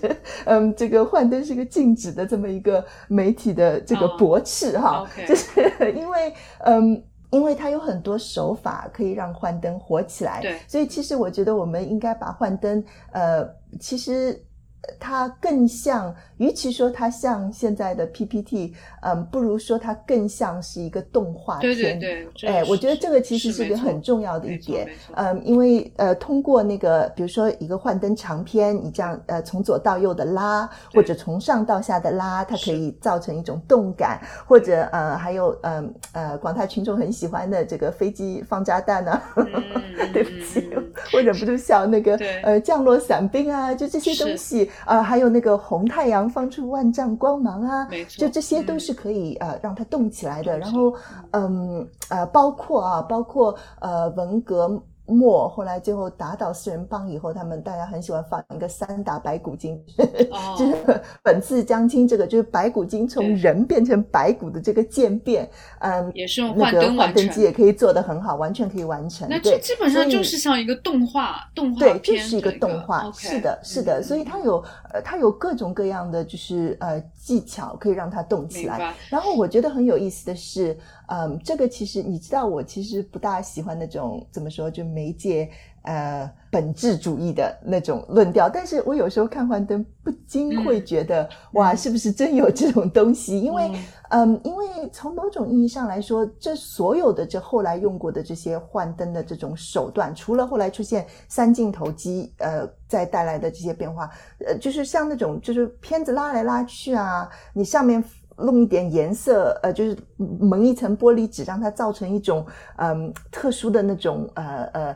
[0.46, 7.04] 嗯，这个幻灯是个禁止的这么一个媒体的这个哦驳斥哈， 就是因为嗯。
[7.32, 10.58] 因为它有很多手法可以让幻灯火起来，对。
[10.68, 13.48] 所以其实我觉得我们应该把幻灯，呃，
[13.80, 14.49] 其实呃
[15.00, 21.76] 它更像，与其说它像现在的 PPT，嗯，不如说它更像是一个动画片。
[21.76, 39.46] 对对，对哎，我觉得这个其实是一个很重要的一点嗯，因为呃，通过那个比如说一个幻灯长片，你这样呃从左到右的拉，或者从上到下的拉，它可以造成一种动感，或者呃还有嗯呃广大群众很喜欢的这个飞机放炸弹啊，嗯
[40.14, 40.70] 对不起
[41.14, 50.58] 我忍不住笑那个呃降落伞兵啊，就这些东西啊、还有那个红太阳放出万丈光芒啊，没错就这些都嗯是可以呃让它动起来的。
[50.58, 50.94] 然后
[51.32, 54.82] 嗯呃包括啊包括呃文革。
[55.10, 59.82] 末，后来最后打倒四人帮以后，他们大家很喜欢放一个三打白骨精，
[60.58, 69.28] 就是本次将军这个就是白骨精从人变成白骨的这个渐变，嗯，也是用那个幻灯机也可以做得很好，完全可以完成。
[69.30, 78.94] 那这基本上就是像一个动画动画对，就是一个动画，是的，是的，所以它有呃，它有各种各样的就是呃技巧可以让它动起来。
[79.10, 80.78] 然后我觉得很有意思的是。
[81.12, 85.50] 嗯，这个其实你知道，我其实不大喜欢那种怎么说，就媒介
[85.82, 88.48] 呃本质主义的那种论调。
[88.48, 93.40] 但是我有时候看幻灯，不禁会觉得，哇，是不是真有这种东西？
[93.42, 93.72] 因为，
[94.10, 104.08] 嗯，因为从某种意义上来说，这所有的这后来用过的这些幻灯的这种手段，除了后来出现三镜头机，呃，再带来的这些变化，
[104.46, 108.04] 呃，就是像那种就是片子拉来拉去啊，你上面。
[108.40, 112.46] 弄一点颜色，呃，就是蒙一层玻璃纸，让它造成一种
[112.78, 114.96] 嗯特殊的那种呃呃。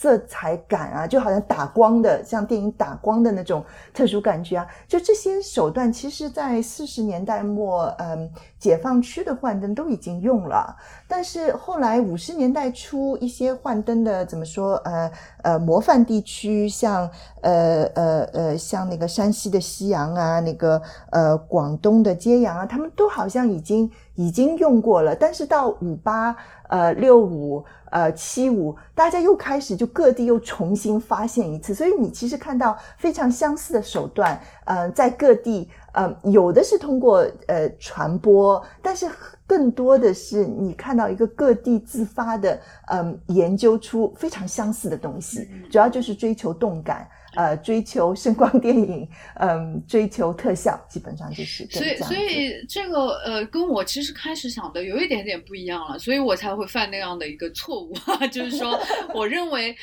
[0.00, 10.74] 色彩感啊，就好像打光的，像电影打光的那种特殊感觉啊，就这些手段，其实，在四十年代末，嗯，解放区的幻灯都已经用了。
[11.06, 14.76] 但是后来五十年代初，一些幻灯的怎么说？
[14.86, 17.06] 呃呃，模范地区，像
[17.42, 20.80] 呃呃呃，像那个山西的夕阳啊，那个
[21.10, 25.14] 呃广东的揭阳啊，他们都好像已经已经用过了。
[25.14, 26.34] 但是到五八
[26.70, 27.62] 呃六五。
[27.90, 39.08] 呃，七五，大家又开始就各地又重新发现一次，所以你其实看到非常相似的手段，嗯，在各地，嗯，有的是通过呃传播，但是
[39.46, 47.08] 更多的是你看到一个各地自发的，嗯，研究出非常相似的东西，主要就是追求动感。
[47.36, 57.94] 呃，追求声光电影，嗯，追求特效，基本上就是所以，所以这个呃，跟我其实开始想的有一点点不一样了，所以我才会犯那样的一个错误，
[58.32, 58.78] 就是说，
[59.14, 59.76] 我认为，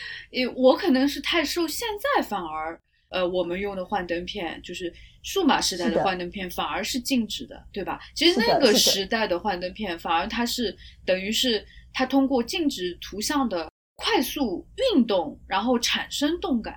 [0.55, 2.79] 我可能是太受现在反而，
[3.09, 4.93] 呃，我们用的幻灯片，就是
[5.23, 7.99] 数码时代的幻灯片，反而是静止的，对吧？
[8.13, 10.75] 其实那个时代的幻灯片，反而它是
[11.05, 16.75] 等于是它通过静止图像的快速运动，然后产生动感。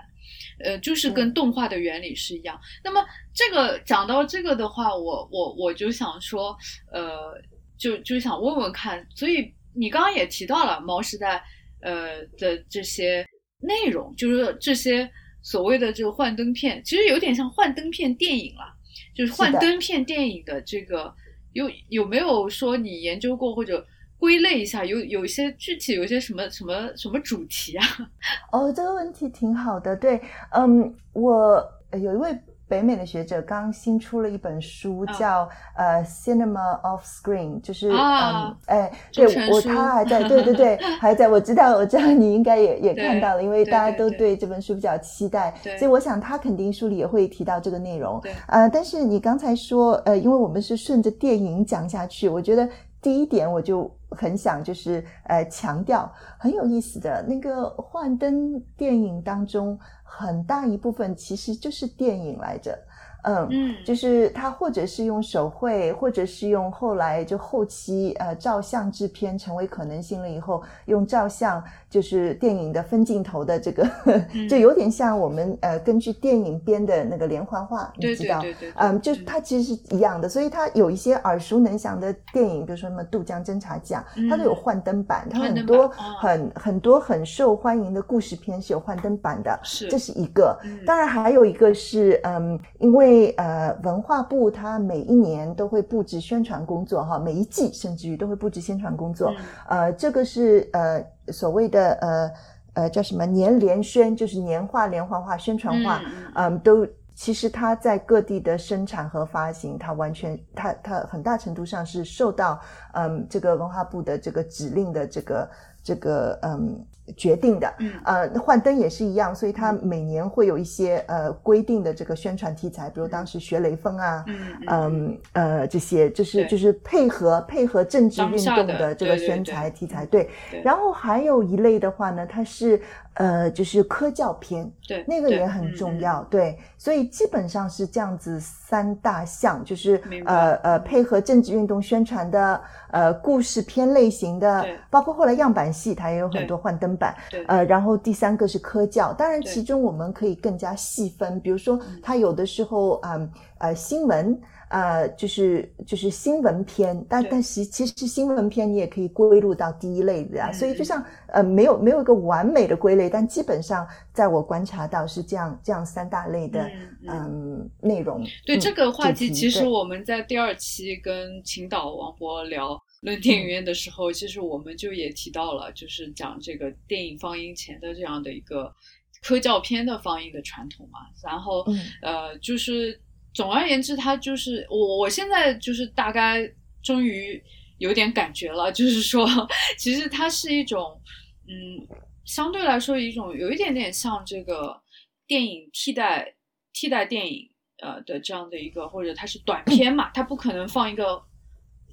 [0.64, 2.58] 呃，就是跟动画的原理是一样。
[2.84, 3.04] 那么
[3.34, 6.56] 这个讲到这个的话，我我我就想说，
[6.92, 7.34] 呃，
[7.78, 9.06] 就就想问问看。
[9.14, 11.42] 所以你刚刚也提到了毛时代，
[11.82, 13.26] 呃的这些
[13.58, 15.11] 内容，就是这些
[15.42, 18.74] 所谓的这个幻灯片，其实有点像幻灯片电影了。
[19.14, 21.14] 就是幻灯片电影的这个，
[21.52, 23.86] 有有没有说你研究过或者？
[24.20, 27.86] 归类一下，有有一些具体，有一些什么什么什么主题啊？
[28.52, 29.96] 哦，这个问题挺好的。
[29.96, 41.26] 对，嗯，我有一位北美的学者刚新出了一本书，叫呃《Cinema of Screen》，就是嗯，哎，对我他还在，对对对， 还在。
[41.26, 48.20] 我知道，我知道你应该也也看到了，因为大家都对这本书比较期待，所以我想他肯定书里也会提到这个内容。
[48.20, 52.68] 对，呃，但是你刚才说，呃，因为我们是顺着电影讲下去，我觉得。
[53.02, 62.78] 第一点，我就很想就是呃强调很有意思的那个幻灯电影当中，很大一部分其实就是电影来着。
[63.24, 73.86] 嗯，就是他或者是用手绘，或者是用后来就后期呃照相制片成为可能性了以后，用照相就是电影的分镜头的这个，
[74.48, 78.40] 就有点像我们呃根据电影编的那个连环画，你知道？
[78.76, 90.58] 嗯，就它其实是一样的，所以它有一些耳熟能详的电影，比如说什么《渡江侦察将》，它都有幻灯版，它很多很很多很受欢迎的故事片是有幻灯版的，是这是一个。
[90.86, 93.09] 当然还有一个是嗯，因为。
[93.11, 99.34] 为呃，文化部它每一年都会布置宣传工作哈，每一季甚至于都会布置宣传工作。
[99.68, 102.30] 呃，这个是呃所谓的呃
[102.74, 106.00] 呃叫什么年联宣，就是年画、连环画、宣传画，
[106.34, 112.61] 嗯，都其实它在各地的生产和发行，它完全它它很大程度上是受到
[112.94, 115.50] 嗯这个文化部的这个指令的这个
[115.82, 116.86] 这个嗯。
[117.16, 124.24] 决定的，嗯，呃，幻灯也是一样，所以它每年会有一些呃规定的这个宣传题材，比如当时学雷锋啊，
[124.68, 130.28] 嗯，呃，这些就是就是配合配合政治运动的这个宣传题材，对。
[130.62, 132.80] 然后还有一类的话呢，它是
[133.14, 136.58] 呃就是科教片，对，那个也很重要，对。
[136.76, 146.90] 所以基本上是这样子三大项，就是呃呃配合政治运动宣传的呃故事片类型的，包括后来样板戏，它也有很多幻灯。
[147.01, 147.16] 版，
[147.48, 154.38] 呃，然后第三个是科教，当然其中我们可以更加细分，比如说它有的时候，嗯，呃，新闻。
[154.70, 166.70] 呃，就是就是新闻片，但但其其实新闻片你也可以归入到第一类的啊，所以就像呃没有没有一个完美的归类，但基本上在我观察到是这样这样三大类的
[167.09, 168.24] 嗯内容。
[168.46, 178.74] 对这个话题，其实我们在第二期跟青岛王博聊论电影院的时候，其实我们就也提到了，就是讲这个电影放映前的这样的一个。
[179.22, 181.62] 科教片的放映的传统嘛，然后
[182.01, 182.98] 呃，就是
[183.34, 186.51] 总而言之，它就是我我现在就是大概
[186.82, 187.38] 终于
[187.76, 189.28] 有点感觉了，就是说，
[189.76, 190.98] 其实它是一种
[191.46, 191.86] 嗯，
[192.24, 194.80] 相对来说一种有一点点像这个
[195.26, 196.34] 电影替代
[196.72, 197.46] 替代电影
[197.82, 201.22] 呃的这样的一个，或者它是短 片嘛，它不可能放一个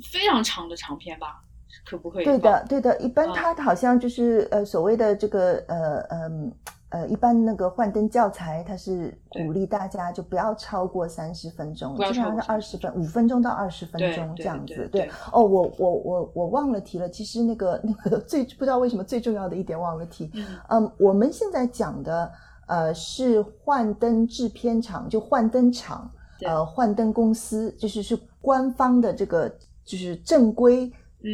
[0.04, 1.42] 非常长的长篇吧？
[1.86, 2.26] 可不可以？
[2.26, 6.52] 对的，对的，一般它好像就是呃所谓的这个呃嗯。
[6.90, 14.88] 呃，一般那个幻灯教材，它是鼓励大家就不要超过三十分钟，基本上是二十分，五分钟到二十分钟这样子。
[14.90, 20.32] 对，哦，我我我我忘了提了，其实那个那个最不知道为什么最重要的一点忘了提。
[20.70, 22.32] 嗯，我们现在讲的
[22.68, 26.10] 呃是幻灯制片厂，就幻灯厂，
[26.46, 29.54] 呃，幻灯公司，就是是官方的这个
[29.88, 30.92] 就是正规。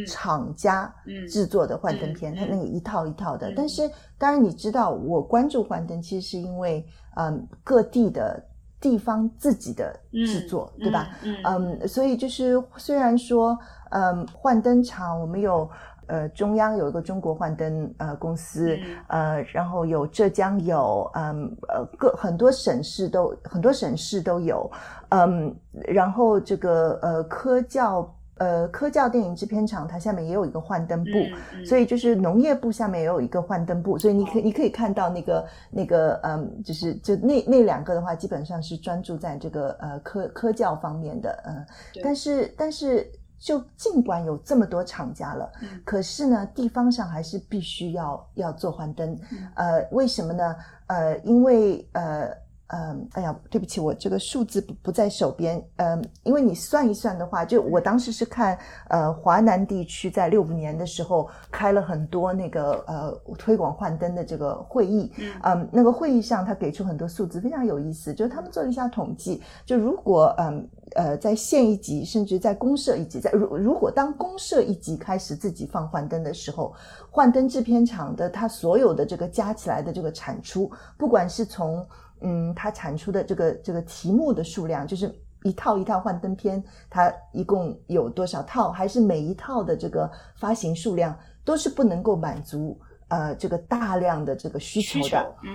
[0.08, 0.92] 厂家
[1.28, 3.52] 制作的幻灯片，它那个一套一套的。
[3.54, 3.88] 但是
[4.18, 6.84] 当然你知道，我关注幻灯，其实是因为
[7.16, 8.42] 嗯各地的
[8.80, 9.94] 地方自己的
[10.26, 11.10] 制作，对吧？
[11.44, 13.56] 嗯，所以就是虽然说
[13.90, 15.70] 嗯幻灯厂，我们有
[16.06, 18.76] 呃中央有一个中国幻灯呃公司，
[19.08, 24.68] 呃，然后有浙江有嗯呃各很多省市都很多省市都有，
[25.10, 25.54] 嗯，
[25.86, 28.12] 然后这个呃科教。
[28.36, 31.10] 呃，科教电影制片厂，它下面也有一个幻灯部，
[31.64, 41.64] 所以就是农业部下面也有一个幻灯部，所以你可你可以看到那个那个嗯，就是就那那两个的话，基本上是专注在这个呃科科教方面的，嗯，
[42.02, 43.08] 但是但是
[43.38, 45.52] 就尽管有这么多厂家了，
[45.84, 49.16] 可是呢，地方上还是必须要要做幻灯，
[49.54, 50.56] 呃，为什么呢？
[50.88, 52.43] 呃，因为呃。
[52.68, 55.62] 嗯，哎呀，对不起，我这个数字不不在手边。
[55.76, 58.58] 嗯，因为你算一算的话，就我当时是看，
[58.88, 65.12] 呃，华南地区在六五年的时候开了很多那个呃推广幻灯的这个会议。
[65.42, 68.14] 嗯，那个会议上他给出很多数字，非常有意思。
[68.14, 76.74] 就是他们做了一下统计，就如果嗯呃在县一级，甚至在公社一级，在如如果当公社一级开始自己放幻灯的时候，
[77.10, 81.86] 幻灯制片厂的它所有的这个加起来的这个产出，不管是从
[82.20, 95.36] 嗯，它产出的这个这个题目的数量，就是一套一套幻灯片，它一共有多少套，还是每一套的这个发行数量，都是不能够满足呃这个大量的这个需求的。
[95.42, 95.50] 嗯，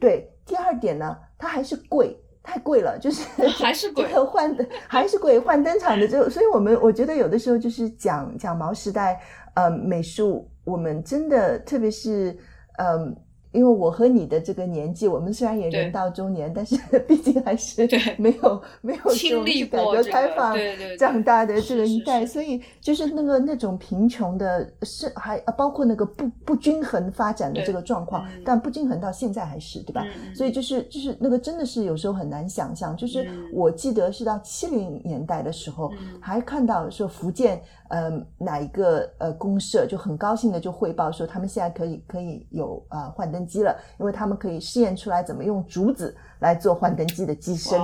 [0.00, 0.30] 对。
[0.46, 3.24] 第二点呢，它还是贵，太贵了，就是
[3.58, 4.06] 还是贵。
[4.24, 9.20] 幻灯还是贵，换灯厂的就，所以我们我觉得有的时候就是讲讲毛时代
[9.54, 12.38] 呃美术，我们真的特别是
[12.78, 13.16] 嗯。
[13.52, 16.76] 因为我和你的这个年纪，我们虽然也人到中年，但是
[17.06, 17.86] 毕竟还是
[18.16, 20.56] 没有没有经历改革开放
[20.98, 30.02] 长大的这个一代，所以就是那个那种贫穷的，是还包括那个不不均衡发展的这个状况，但不均衡到现在还是对吧？
[30.34, 32.96] 所以就是就是那个真的是有时候很难想象。
[32.96, 35.90] 就是我记得是到七零年代的时候，
[36.20, 37.62] 还看到说福建。
[37.92, 47.78] 呃，哪一个呃公社就很高兴的就汇报说，他们现在可以可以有呃幻灯机了，因为他们可以试验出来怎么用竹子来做幻灯机的机身，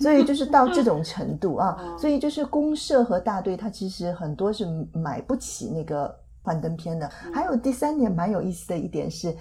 [0.00, 7.08] 所以就是到这种程度啊， 所以就是公社和大队，它其实很多是买不起那个幻灯片的。
[7.32, 9.32] 还有第三点蛮有意思的一点是。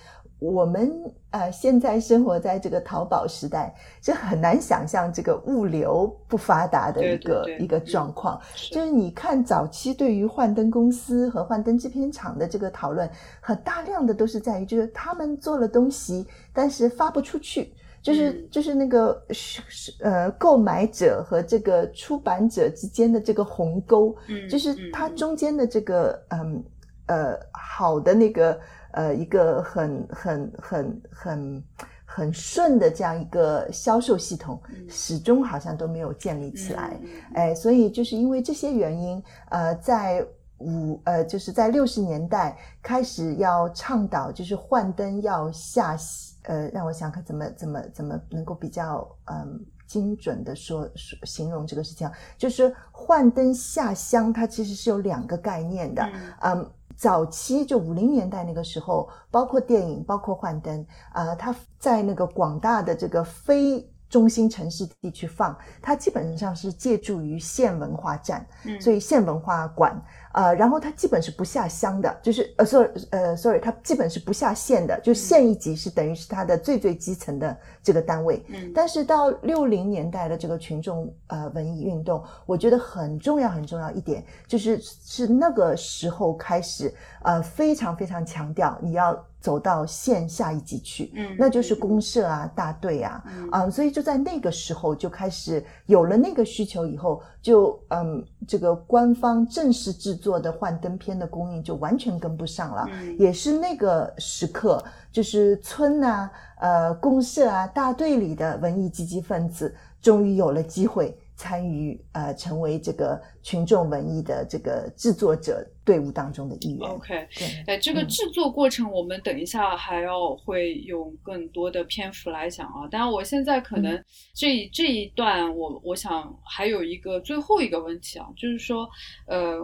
[0.42, 0.92] 我们
[1.30, 3.72] 呃现在生活在这个淘宝时代，
[4.02, 8.42] 是很难想象这个物流不发达的一个一个状况。
[8.72, 13.08] 就是你看早期对于幻灯公司和幻灯制片厂的这个讨论，
[13.40, 17.72] 很大量的都是在于，就是他们做了东西，但是发不出去，
[18.02, 24.16] 就是就是那个是是呃购买者和这个出版者之间的这个鸿沟，
[24.50, 26.64] 就是它中间的这个嗯
[27.06, 28.60] 呃好的那个。
[28.94, 31.64] 呃，一个很很很很
[32.06, 37.00] 很顺的这样一个销售系统，始终好像都没有建立起来。
[37.34, 40.26] 哎，所以就是因为这些原因，呃，在
[40.58, 45.96] 五呃，就是在六十年代开始要倡导，就是换灯要下，
[46.44, 56.04] 呃，让我想看怎么怎么怎么能够比较嗯精准的说说形容这个事情，就是换灯下乡，它其实是有两个概念的，
[56.42, 56.70] 嗯。
[57.02, 68.46] 早期就五零年代那个时候，包括电影，包括幻灯，啊，它在那个广大的这个非中心城市地区放，它基本上是借助于县文化站，
[68.82, 70.00] 所以县文化馆，
[70.34, 78.46] 呃，然后它基本是不下乡的，就是呃，sorry，呃，sorry，它基本是不下县的，就县一级是等于是它的最最基层的这个单位。
[78.50, 86.94] 嗯，但是到六零年代的这个群众呃文艺运动，我觉得很重要很重要一点，就是是那个时候开始，
[87.24, 89.26] 呃，非常非常强调你要。
[89.42, 102.88] 走到县下一级去，嗯，那就是公社啊、大队啊，啊，所以就在那个时候就开始有了那个需求以后，就嗯，这个官方正式制作的幻灯片的供应就完全跟不上了，
[103.18, 104.82] 也是那个时刻，
[105.12, 111.18] 就是村啊、呃公社啊、大队里的文艺积极分子终于有了机会。
[111.42, 116.88] 参与呃，成为这个群众文艺的这个制作者队伍当中的一员。
[116.88, 122.88] OK，对，哎，这个制作过程我们等一下还要会用更多的篇幅来讲啊。
[122.92, 124.00] 当然，我现在可能
[124.36, 128.88] 这这一段，我我想还有一个最后一个问题啊，就是说，
[129.26, 129.58] 呃，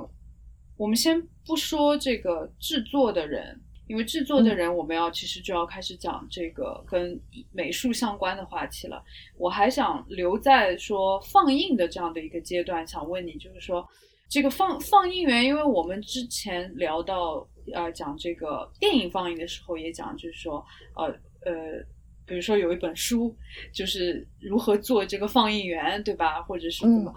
[0.78, 3.62] 我们先不说这个制作的人。
[3.88, 7.20] 因为制作的人，我们要其实就要开始讲这个跟
[7.54, 9.02] 美术相关的话题了。
[9.38, 13.88] 我还想留在说放映的这样的一个阶段，想问你，就是说
[14.28, 20.64] 这个放放映员，因为我们之前聊到呃讲这个电影放映的时候，也讲就是说
[20.96, 21.06] 呃
[21.46, 21.82] 呃，
[22.26, 23.34] 比如说有一本书，
[23.74, 26.42] 就是如何做这个放映员，对吧？
[26.42, 27.14] 或者什么，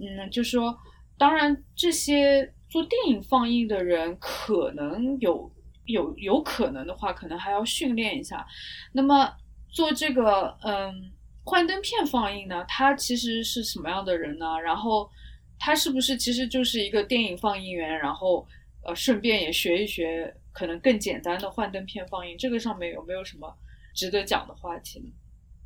[0.00, 0.76] 嗯，就说
[1.16, 5.48] 当然这些做电影放映的人可能有。
[5.88, 8.46] 有有可能的话，可能还要训练一下。
[8.92, 9.34] 那么
[9.68, 11.10] 做这个嗯
[11.44, 14.58] 幻灯片放映呢，他其实是什么样的人呢？
[14.60, 15.10] 然后
[15.58, 17.98] 他是不是其实就是一个电影放映员？
[17.98, 18.46] 然后
[18.84, 23.52] 呃顺便也学一学可能更简单的幻灯片放映，这个上面有没有什么
[23.94, 25.10] 值得讲的话题呢？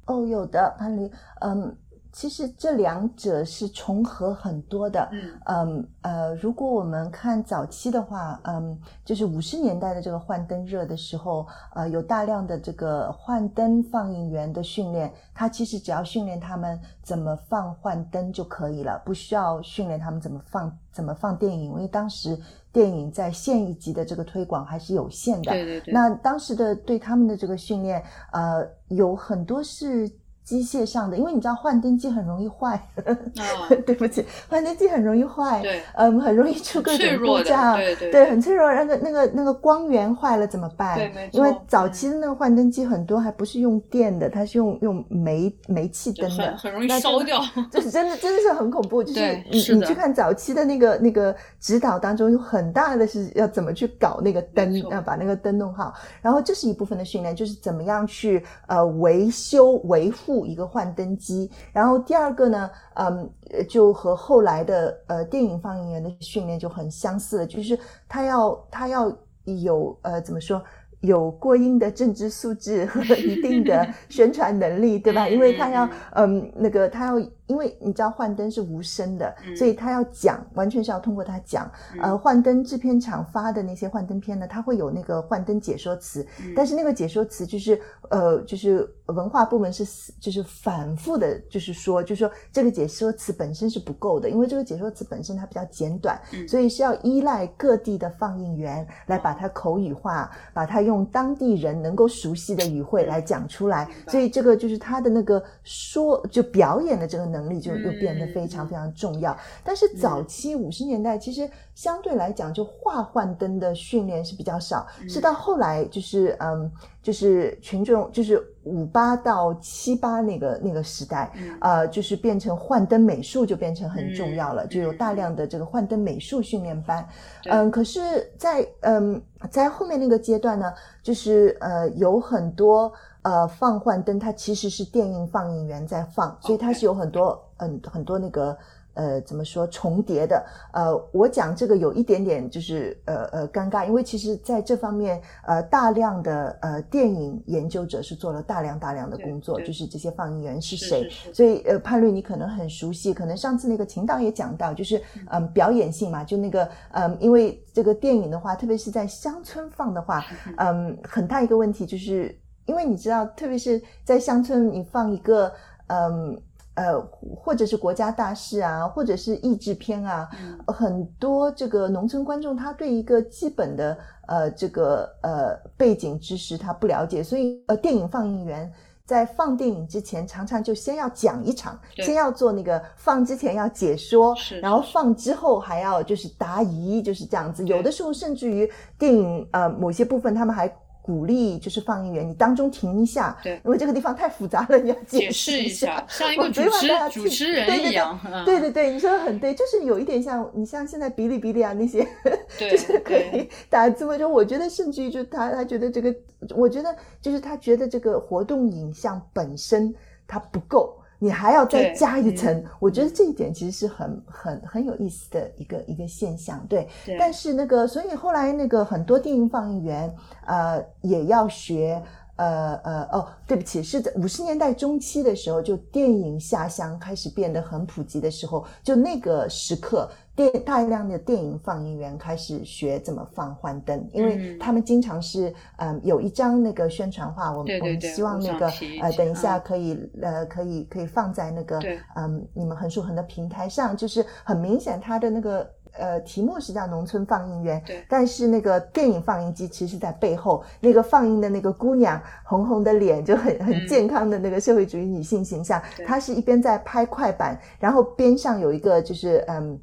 [0.06, 1.10] 哦，有的，潘黎，
[1.40, 1.76] 嗯。
[2.12, 22.38] 其实这两者是重合很多的，嗯嗯呃，如果我们看早期的话，嗯，就是五十年代的这个幻灯热的时候，呃，有大量的这个幻灯放映员的训练，他其实只要训练他们怎么放幻灯就可以了，不需要训练他们怎么放怎么放电影，因为当时
[22.70, 25.94] 电影在县一级的这个推广还是有限的，对对对。
[25.94, 28.02] 那当时的对他们的这个训练，
[28.32, 30.10] 呃，有很多是。
[30.45, 32.80] 机械上的，因为你知道换灯机很容易坏，
[33.86, 38.72] 对不起，换灯机很容易坏，对，嗯，很容易出各种故障，对对，对，很脆弱。
[38.72, 40.97] 那个那个那个光源坏了怎么办？
[40.97, 47.40] 对，因为早期的那个换灯机很多还不是用电的，它是用用煤煤气灯的，很容易烧掉，
[47.70, 49.03] 就是真的真的是很恐怖。
[49.05, 55.95] 就是你你去看早期的那个那个指导当中，有很大的是要怎么去搞那个灯，要把那个灯弄好。
[56.20, 60.32] 然后这是一部分的训练，就是怎么样去呃维修维护。
[60.47, 63.30] 一个幻灯机，然后第二个呢，嗯，
[63.68, 67.78] 就和后来的呃电影放映员的训练就很相似了，就是
[68.09, 69.12] 他要他要
[69.45, 70.62] 有呃怎么说？
[71.03, 75.28] 有过硬的政治素质和一定的 宣传能力，对吧？
[75.28, 81.68] 因为他要，嗯，那个他要，因为你知道幻灯是无声的，所以他要讲，完全是要通过他讲。
[82.01, 86.24] 呃，幻灯制片厂发的那些幻灯片呢，它会有那个幻灯解说词，
[86.55, 87.80] 但是那个解说词就是，
[88.11, 89.84] 呃，就是文化部门是
[90.20, 96.16] 就是反复的，就是说，就是说这个解说词本身是不够的，因为这个解说词本身它比较简短，
[96.47, 100.93] 所以是要依赖各地的放映员来把它口语化，把它用。
[100.93, 109.35] 用当地人能够熟悉的语汇来讲出来，所以这个就是他的那个说就表演的这个能力就又变得非常非常重要。
[109.64, 116.70] 但是早期五十年代其实相对来讲就画幻灯的训练是比较少，是到后来就是嗯。
[117.03, 127.05] 就是群众，就是五八到七八那个那个时代，呃，就是变成幻灯美术就变成很重要了，就有大量的这个幻灯美术训练班。
[127.47, 128.01] 嗯，可是，
[128.39, 129.20] 在嗯
[129.51, 130.72] 在后面那个阶段呢，
[131.03, 138.56] 就是呃有很多呃放幻灯，它其实是电影放映员在放，所以它是有很多嗯很多那个。
[138.94, 140.44] 呃，怎么说重叠的？
[140.74, 151.08] 呃，我讲这个有一点点就是呃呃尴尬，因为其实在这方面，呃，大量的呃电影研究者是做了大量大量的工作，就是这些放映员是谁？
[151.32, 160.22] 所以呃，潘律你可能很熟悉，可能上次那个秦导也讲到，就是嗯表演性嘛，就那个嗯，因为这个电影的话，特别是在乡村放的话，
[160.58, 165.52] 嗯，很大一个问题就是，因为你知道，特别是在乡村你放一个
[165.88, 166.40] 嗯。
[166.74, 166.98] 呃，
[167.36, 170.26] 或者是国家大事啊，或者是译制片啊，
[170.68, 178.72] 很多这个农村观众他对一个基本的呃这个呃背景知识他不了解，所以呃电影放映员
[179.04, 187.62] 在放电影之前，常常就先要讲一场，先要做那个放之前要解说，然后放之后还要就是答疑，就是这样子。
[187.66, 188.66] 有的时候甚至于
[188.98, 190.74] 电影呃某些部分，他们还。
[191.03, 198.18] 鼓励就是放映员，你当中停一下，对，因为这个地方太复杂了，你要解释一下， 像一个主持主持人一样。
[198.44, 202.07] 对对对，你说的很对，就是有一点像你像现在哔哩哔哩啊那些，
[202.57, 204.16] 就是可以打字幕。
[204.16, 206.14] 就我觉得，甚至于就他他觉得这个，
[206.55, 209.92] 我觉得就是他觉得这个活动影像本身
[210.28, 211.01] 它不够。
[211.22, 216.88] 你还要再加一层，我觉得这一点其实是很很很有意思的一个一个现象，对。
[217.16, 220.12] 但是那个，所以后来那个很多电影放映员，
[220.46, 222.02] 呃，也要学。
[222.36, 238.66] 呃呃哦，对不起，是在五十年代中期的时候，就电影下乡开始变得很普及的时候，就那个时刻，电大量的电影放映员开始学怎么放幻灯，因为他们经常是嗯有一张那个宣传画，我们我们希望那个
[239.01, 241.80] 呃等一下可以呃可以可以放在那个
[242.16, 245.68] 嗯你们横竖横的平台上，就是很明显它的那个。
[245.99, 259.78] 呃，题目是叫农村放映员，对，但是那个电影放映机其实在背后，那个放映的那个姑娘，红红的脸，就很很健康的那个社会主义女性形象，她是一边在拍快板，然后边上有一个就是嗯，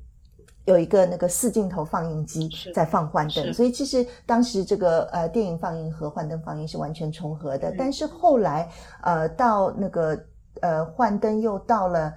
[0.70, 8.70] 有一个那个四镜头放映机在放幻灯，所以其实当时这个呃电影放映和幻灯放映是完全重合的，但是后来
[9.01, 10.17] 呃到那个
[10.61, 12.13] 呃幻灯又到了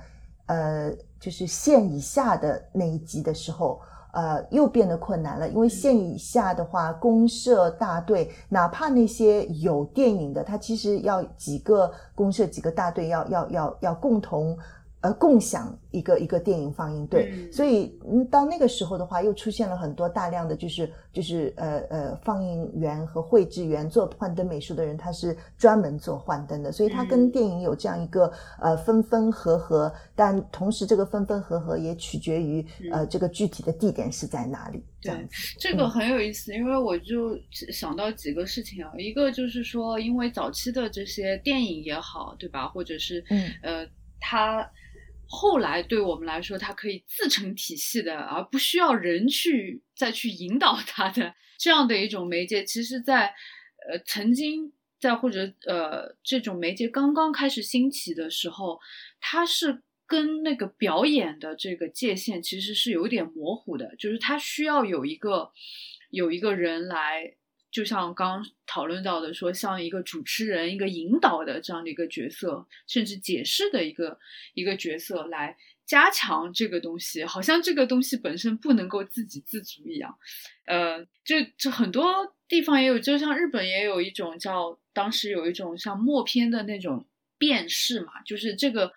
[0.47, 0.93] 呃。
[1.23, 3.81] 就是线以下的那一级的时候，
[4.13, 5.49] 呃，又变得困难了。
[5.49, 14.59] 因为线以下的话，公社大队，哪怕那些有电影的，他其实要几个公社、几个大队，要要要要共同。
[15.03, 34.85] 呃，共享一个一个电影放映对，所以嗯，到那个时候的话，又出现了很多大量的就是就是呃呃放映员和绘制员做幻灯美术的人，他是专门做幻灯的，所以他跟电影有这样一个呃分分合合，但同时这个分分合合也取决于呃这个具体的地点是在哪里。
[35.01, 35.13] 对，
[35.59, 37.37] 这个很有意思，因为我就
[37.73, 43.51] 想到几个事情啊，一个就是说，因为早期的这些电影也好，对吧，或者是嗯。
[43.65, 43.87] 呃
[44.21, 44.65] 它。
[45.35, 53.29] 后来对我们来说，它可以自成体系的，而不需要人去再去引导它的这样的一种媒介，其实，在
[53.89, 58.79] 呃曾经在或者呃这种媒介刚刚开始兴起的时候，
[59.21, 65.51] 它是跟那个表演的这个界限其实是有点模糊的，就是它需要有一个
[66.11, 67.37] 有一个人来。
[67.73, 74.19] 就像刚讨论到的，说像一个主持人、一个引导的这样的一个角色，甚至解释的一个
[74.55, 75.57] 一个角色来
[75.87, 80.17] 加强这个东西，好像这个东西本身不能够自给自足一样。
[80.67, 87.09] 呃，就就很多地方也有，就像日本也有一种叫当时有一种像默片的那种
[87.39, 88.93] 辨识嘛，就是这个。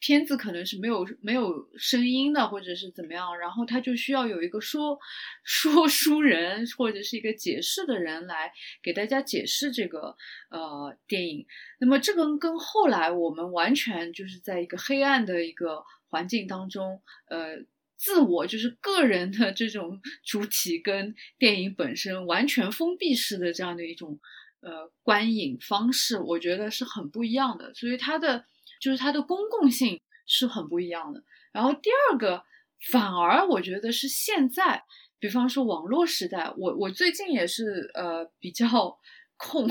[0.00, 4.98] 片子可能是没有没有声音的，或者是怎么样，然后他就需要有一个说
[5.42, 10.16] 说书人或者是一个解释的人来给大家解释这个
[10.50, 11.46] 呃电影。
[11.80, 17.56] 那么这个跟后来我们完全就是在一个黑暗的一个环境当中，呃，
[17.96, 24.20] 自我就是个人的这种 主体跟电影本身完全封闭式的这样的一种
[24.60, 27.72] 呃观影方式，我觉得是很不一样的。
[27.74, 28.44] 所以它的。
[28.80, 31.22] 就是它的公共性是很不一样的。
[31.52, 32.44] 然后第二个，
[32.90, 34.82] 反而我觉得是现在，
[35.18, 38.66] 比方说网络时代，我我最近也是呃比较
[39.36, 39.68] 空，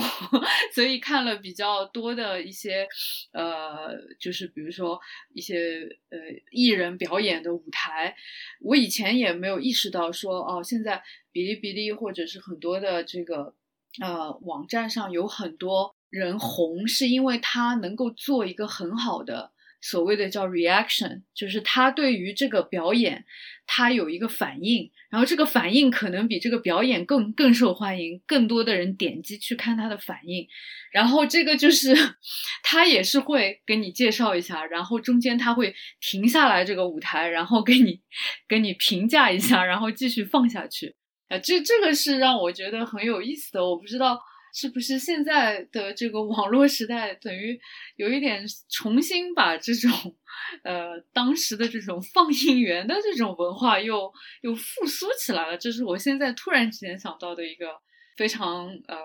[0.74, 2.86] 所以看了比较多的一些
[3.32, 5.00] 呃，就是比如说
[5.32, 6.18] 一些呃
[6.50, 8.14] 艺人表演的舞台。
[8.60, 11.02] 我以前也没有意识到说哦，现在
[11.32, 13.54] 哔哩哔哩或者是很多的这个
[14.00, 15.94] 呃网站上有很多。
[16.14, 19.50] 人红是因为他能够做一个很好的
[19.80, 23.24] 所谓的叫 reaction，就是他对于这个表演，
[23.66, 30.46] 他有一个反应，然后这个反应可能比这个表演更更受欢迎，更多的人点击去看他的反应，
[30.92, 31.92] 然后这个就是
[32.62, 38.00] 他也是会给你介绍一下，然后中间他会停下来这个舞台，然后给你
[38.48, 40.94] 给你评价一下，然后继续放下去
[41.28, 44.20] 啊，这这个是让我觉得很有意思的，我不知道。
[44.54, 47.60] 是不是现在的这个网络时代，等于
[47.96, 49.90] 有一点重新把这种，
[50.62, 55.58] 呃，当时的这种放映员的这种文化又又复苏起来了？
[55.58, 57.66] 这是我现在突然之间想到的一个
[58.16, 58.96] 非常呃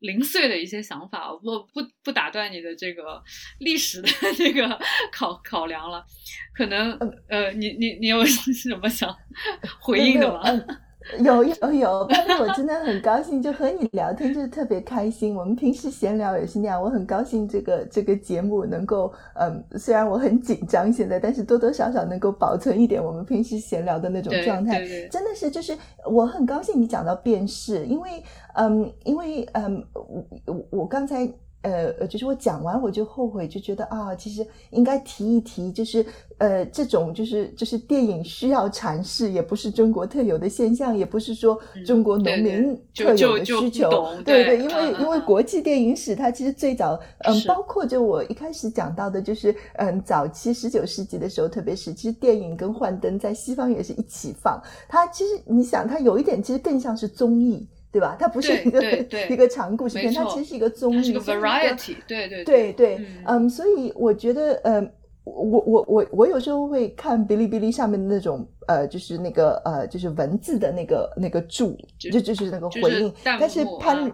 [0.00, 1.32] 零碎的一些想法。
[1.32, 3.22] 不不不打断你的这个
[3.60, 4.76] 历史的 这个
[5.12, 6.04] 考考量了，
[6.52, 9.16] 可能呃，你你你有什么想
[9.80, 10.42] 回应的吗？
[11.24, 15.34] 有有有，但是，我真的很高兴，就和你聊天就是特别开心。
[15.34, 28.22] 我们平时闲聊也是那样，我很高兴这个这个节目能够，嗯，虽然我很紧张现在，但是多多少少能够保存一点我们平时闲聊的那种状态，真的是就是我很高兴你讲到变式，因为
[28.54, 31.30] 嗯，因为嗯，我我我刚才。
[31.62, 36.06] 呃呃，就是我讲完我就后悔，就觉得啊，其实应该提一提，就是
[36.38, 43.90] 呃，这种就是就是电影需要阐释，也不是中国特有的现象，也不是说中国农民特有的需求，
[44.24, 57.66] 对对，因为因为国际电影史它其实最早，嗯，包括就我一开始讲到的，就是嗯，早期十九世纪的时候，特别是其实电影跟幻灯在西方也是一起放，它其实你想，它有一点其实更像是综艺。
[57.90, 58.16] 对吧？
[58.18, 58.82] 它不是一个
[59.30, 61.96] 一个长故事片，它其实是一个综艺，是个 variety。
[62.06, 64.80] 对对对对，嗯，所以我觉得，呃，
[65.24, 73.12] 我我我我有时候会看哔哩哔哩上面的那种，呃，就是那个呃，就是文字的那个那个注，就就是那个回应。
[73.24, 74.12] 但是潘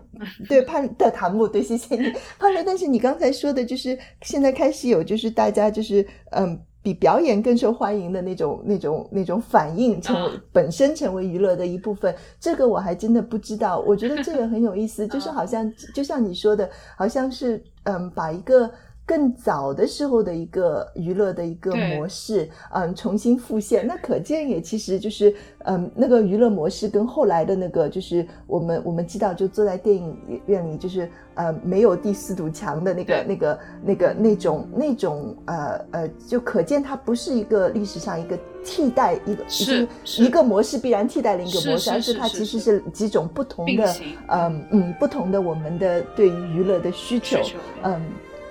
[0.49, 2.63] 对潘的弹幕，对，谢谢你潘雷。
[2.65, 6.61] 但是你刚才说的，就是现在开始有，就是大家就是嗯。
[6.85, 13.81] 比表演更受欢迎的那种、那种、那种反应，成为本身成为娱乐的一部分，这个我还真的不知道。
[13.81, 18.71] 我觉得这个很有意思，就是好像就像你说的，好像是嗯，把一个。
[19.07, 25.35] 更早的时候的一个娱乐的一个模式，嗯，重新复现，那可见也其实就是，
[25.65, 39.87] 嗯，那个娱乐模式跟后来的那个，就是我们我们知道，就坐在电影院里，就是呃，没有第四堵墙的那个那个那个那种那种呃呃，就可见它不是一个历史上一个替代一个是
[40.19, 42.83] 一个模式必然替代另一个模式，而是它其实是。
[42.93, 43.95] 几种不同的，
[44.29, 47.39] 嗯嗯，不同的我们的对于娱乐的需求，
[47.83, 48.01] 嗯。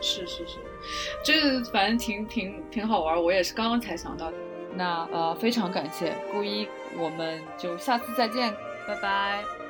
[0.03, 0.57] 是是是，
[1.23, 4.37] 这个反正挺挺挺好玩，我也是刚刚才想到的。
[4.75, 8.53] 那呃，非常感谢顾一，我们就下次再见，
[8.87, 9.62] 拜拜。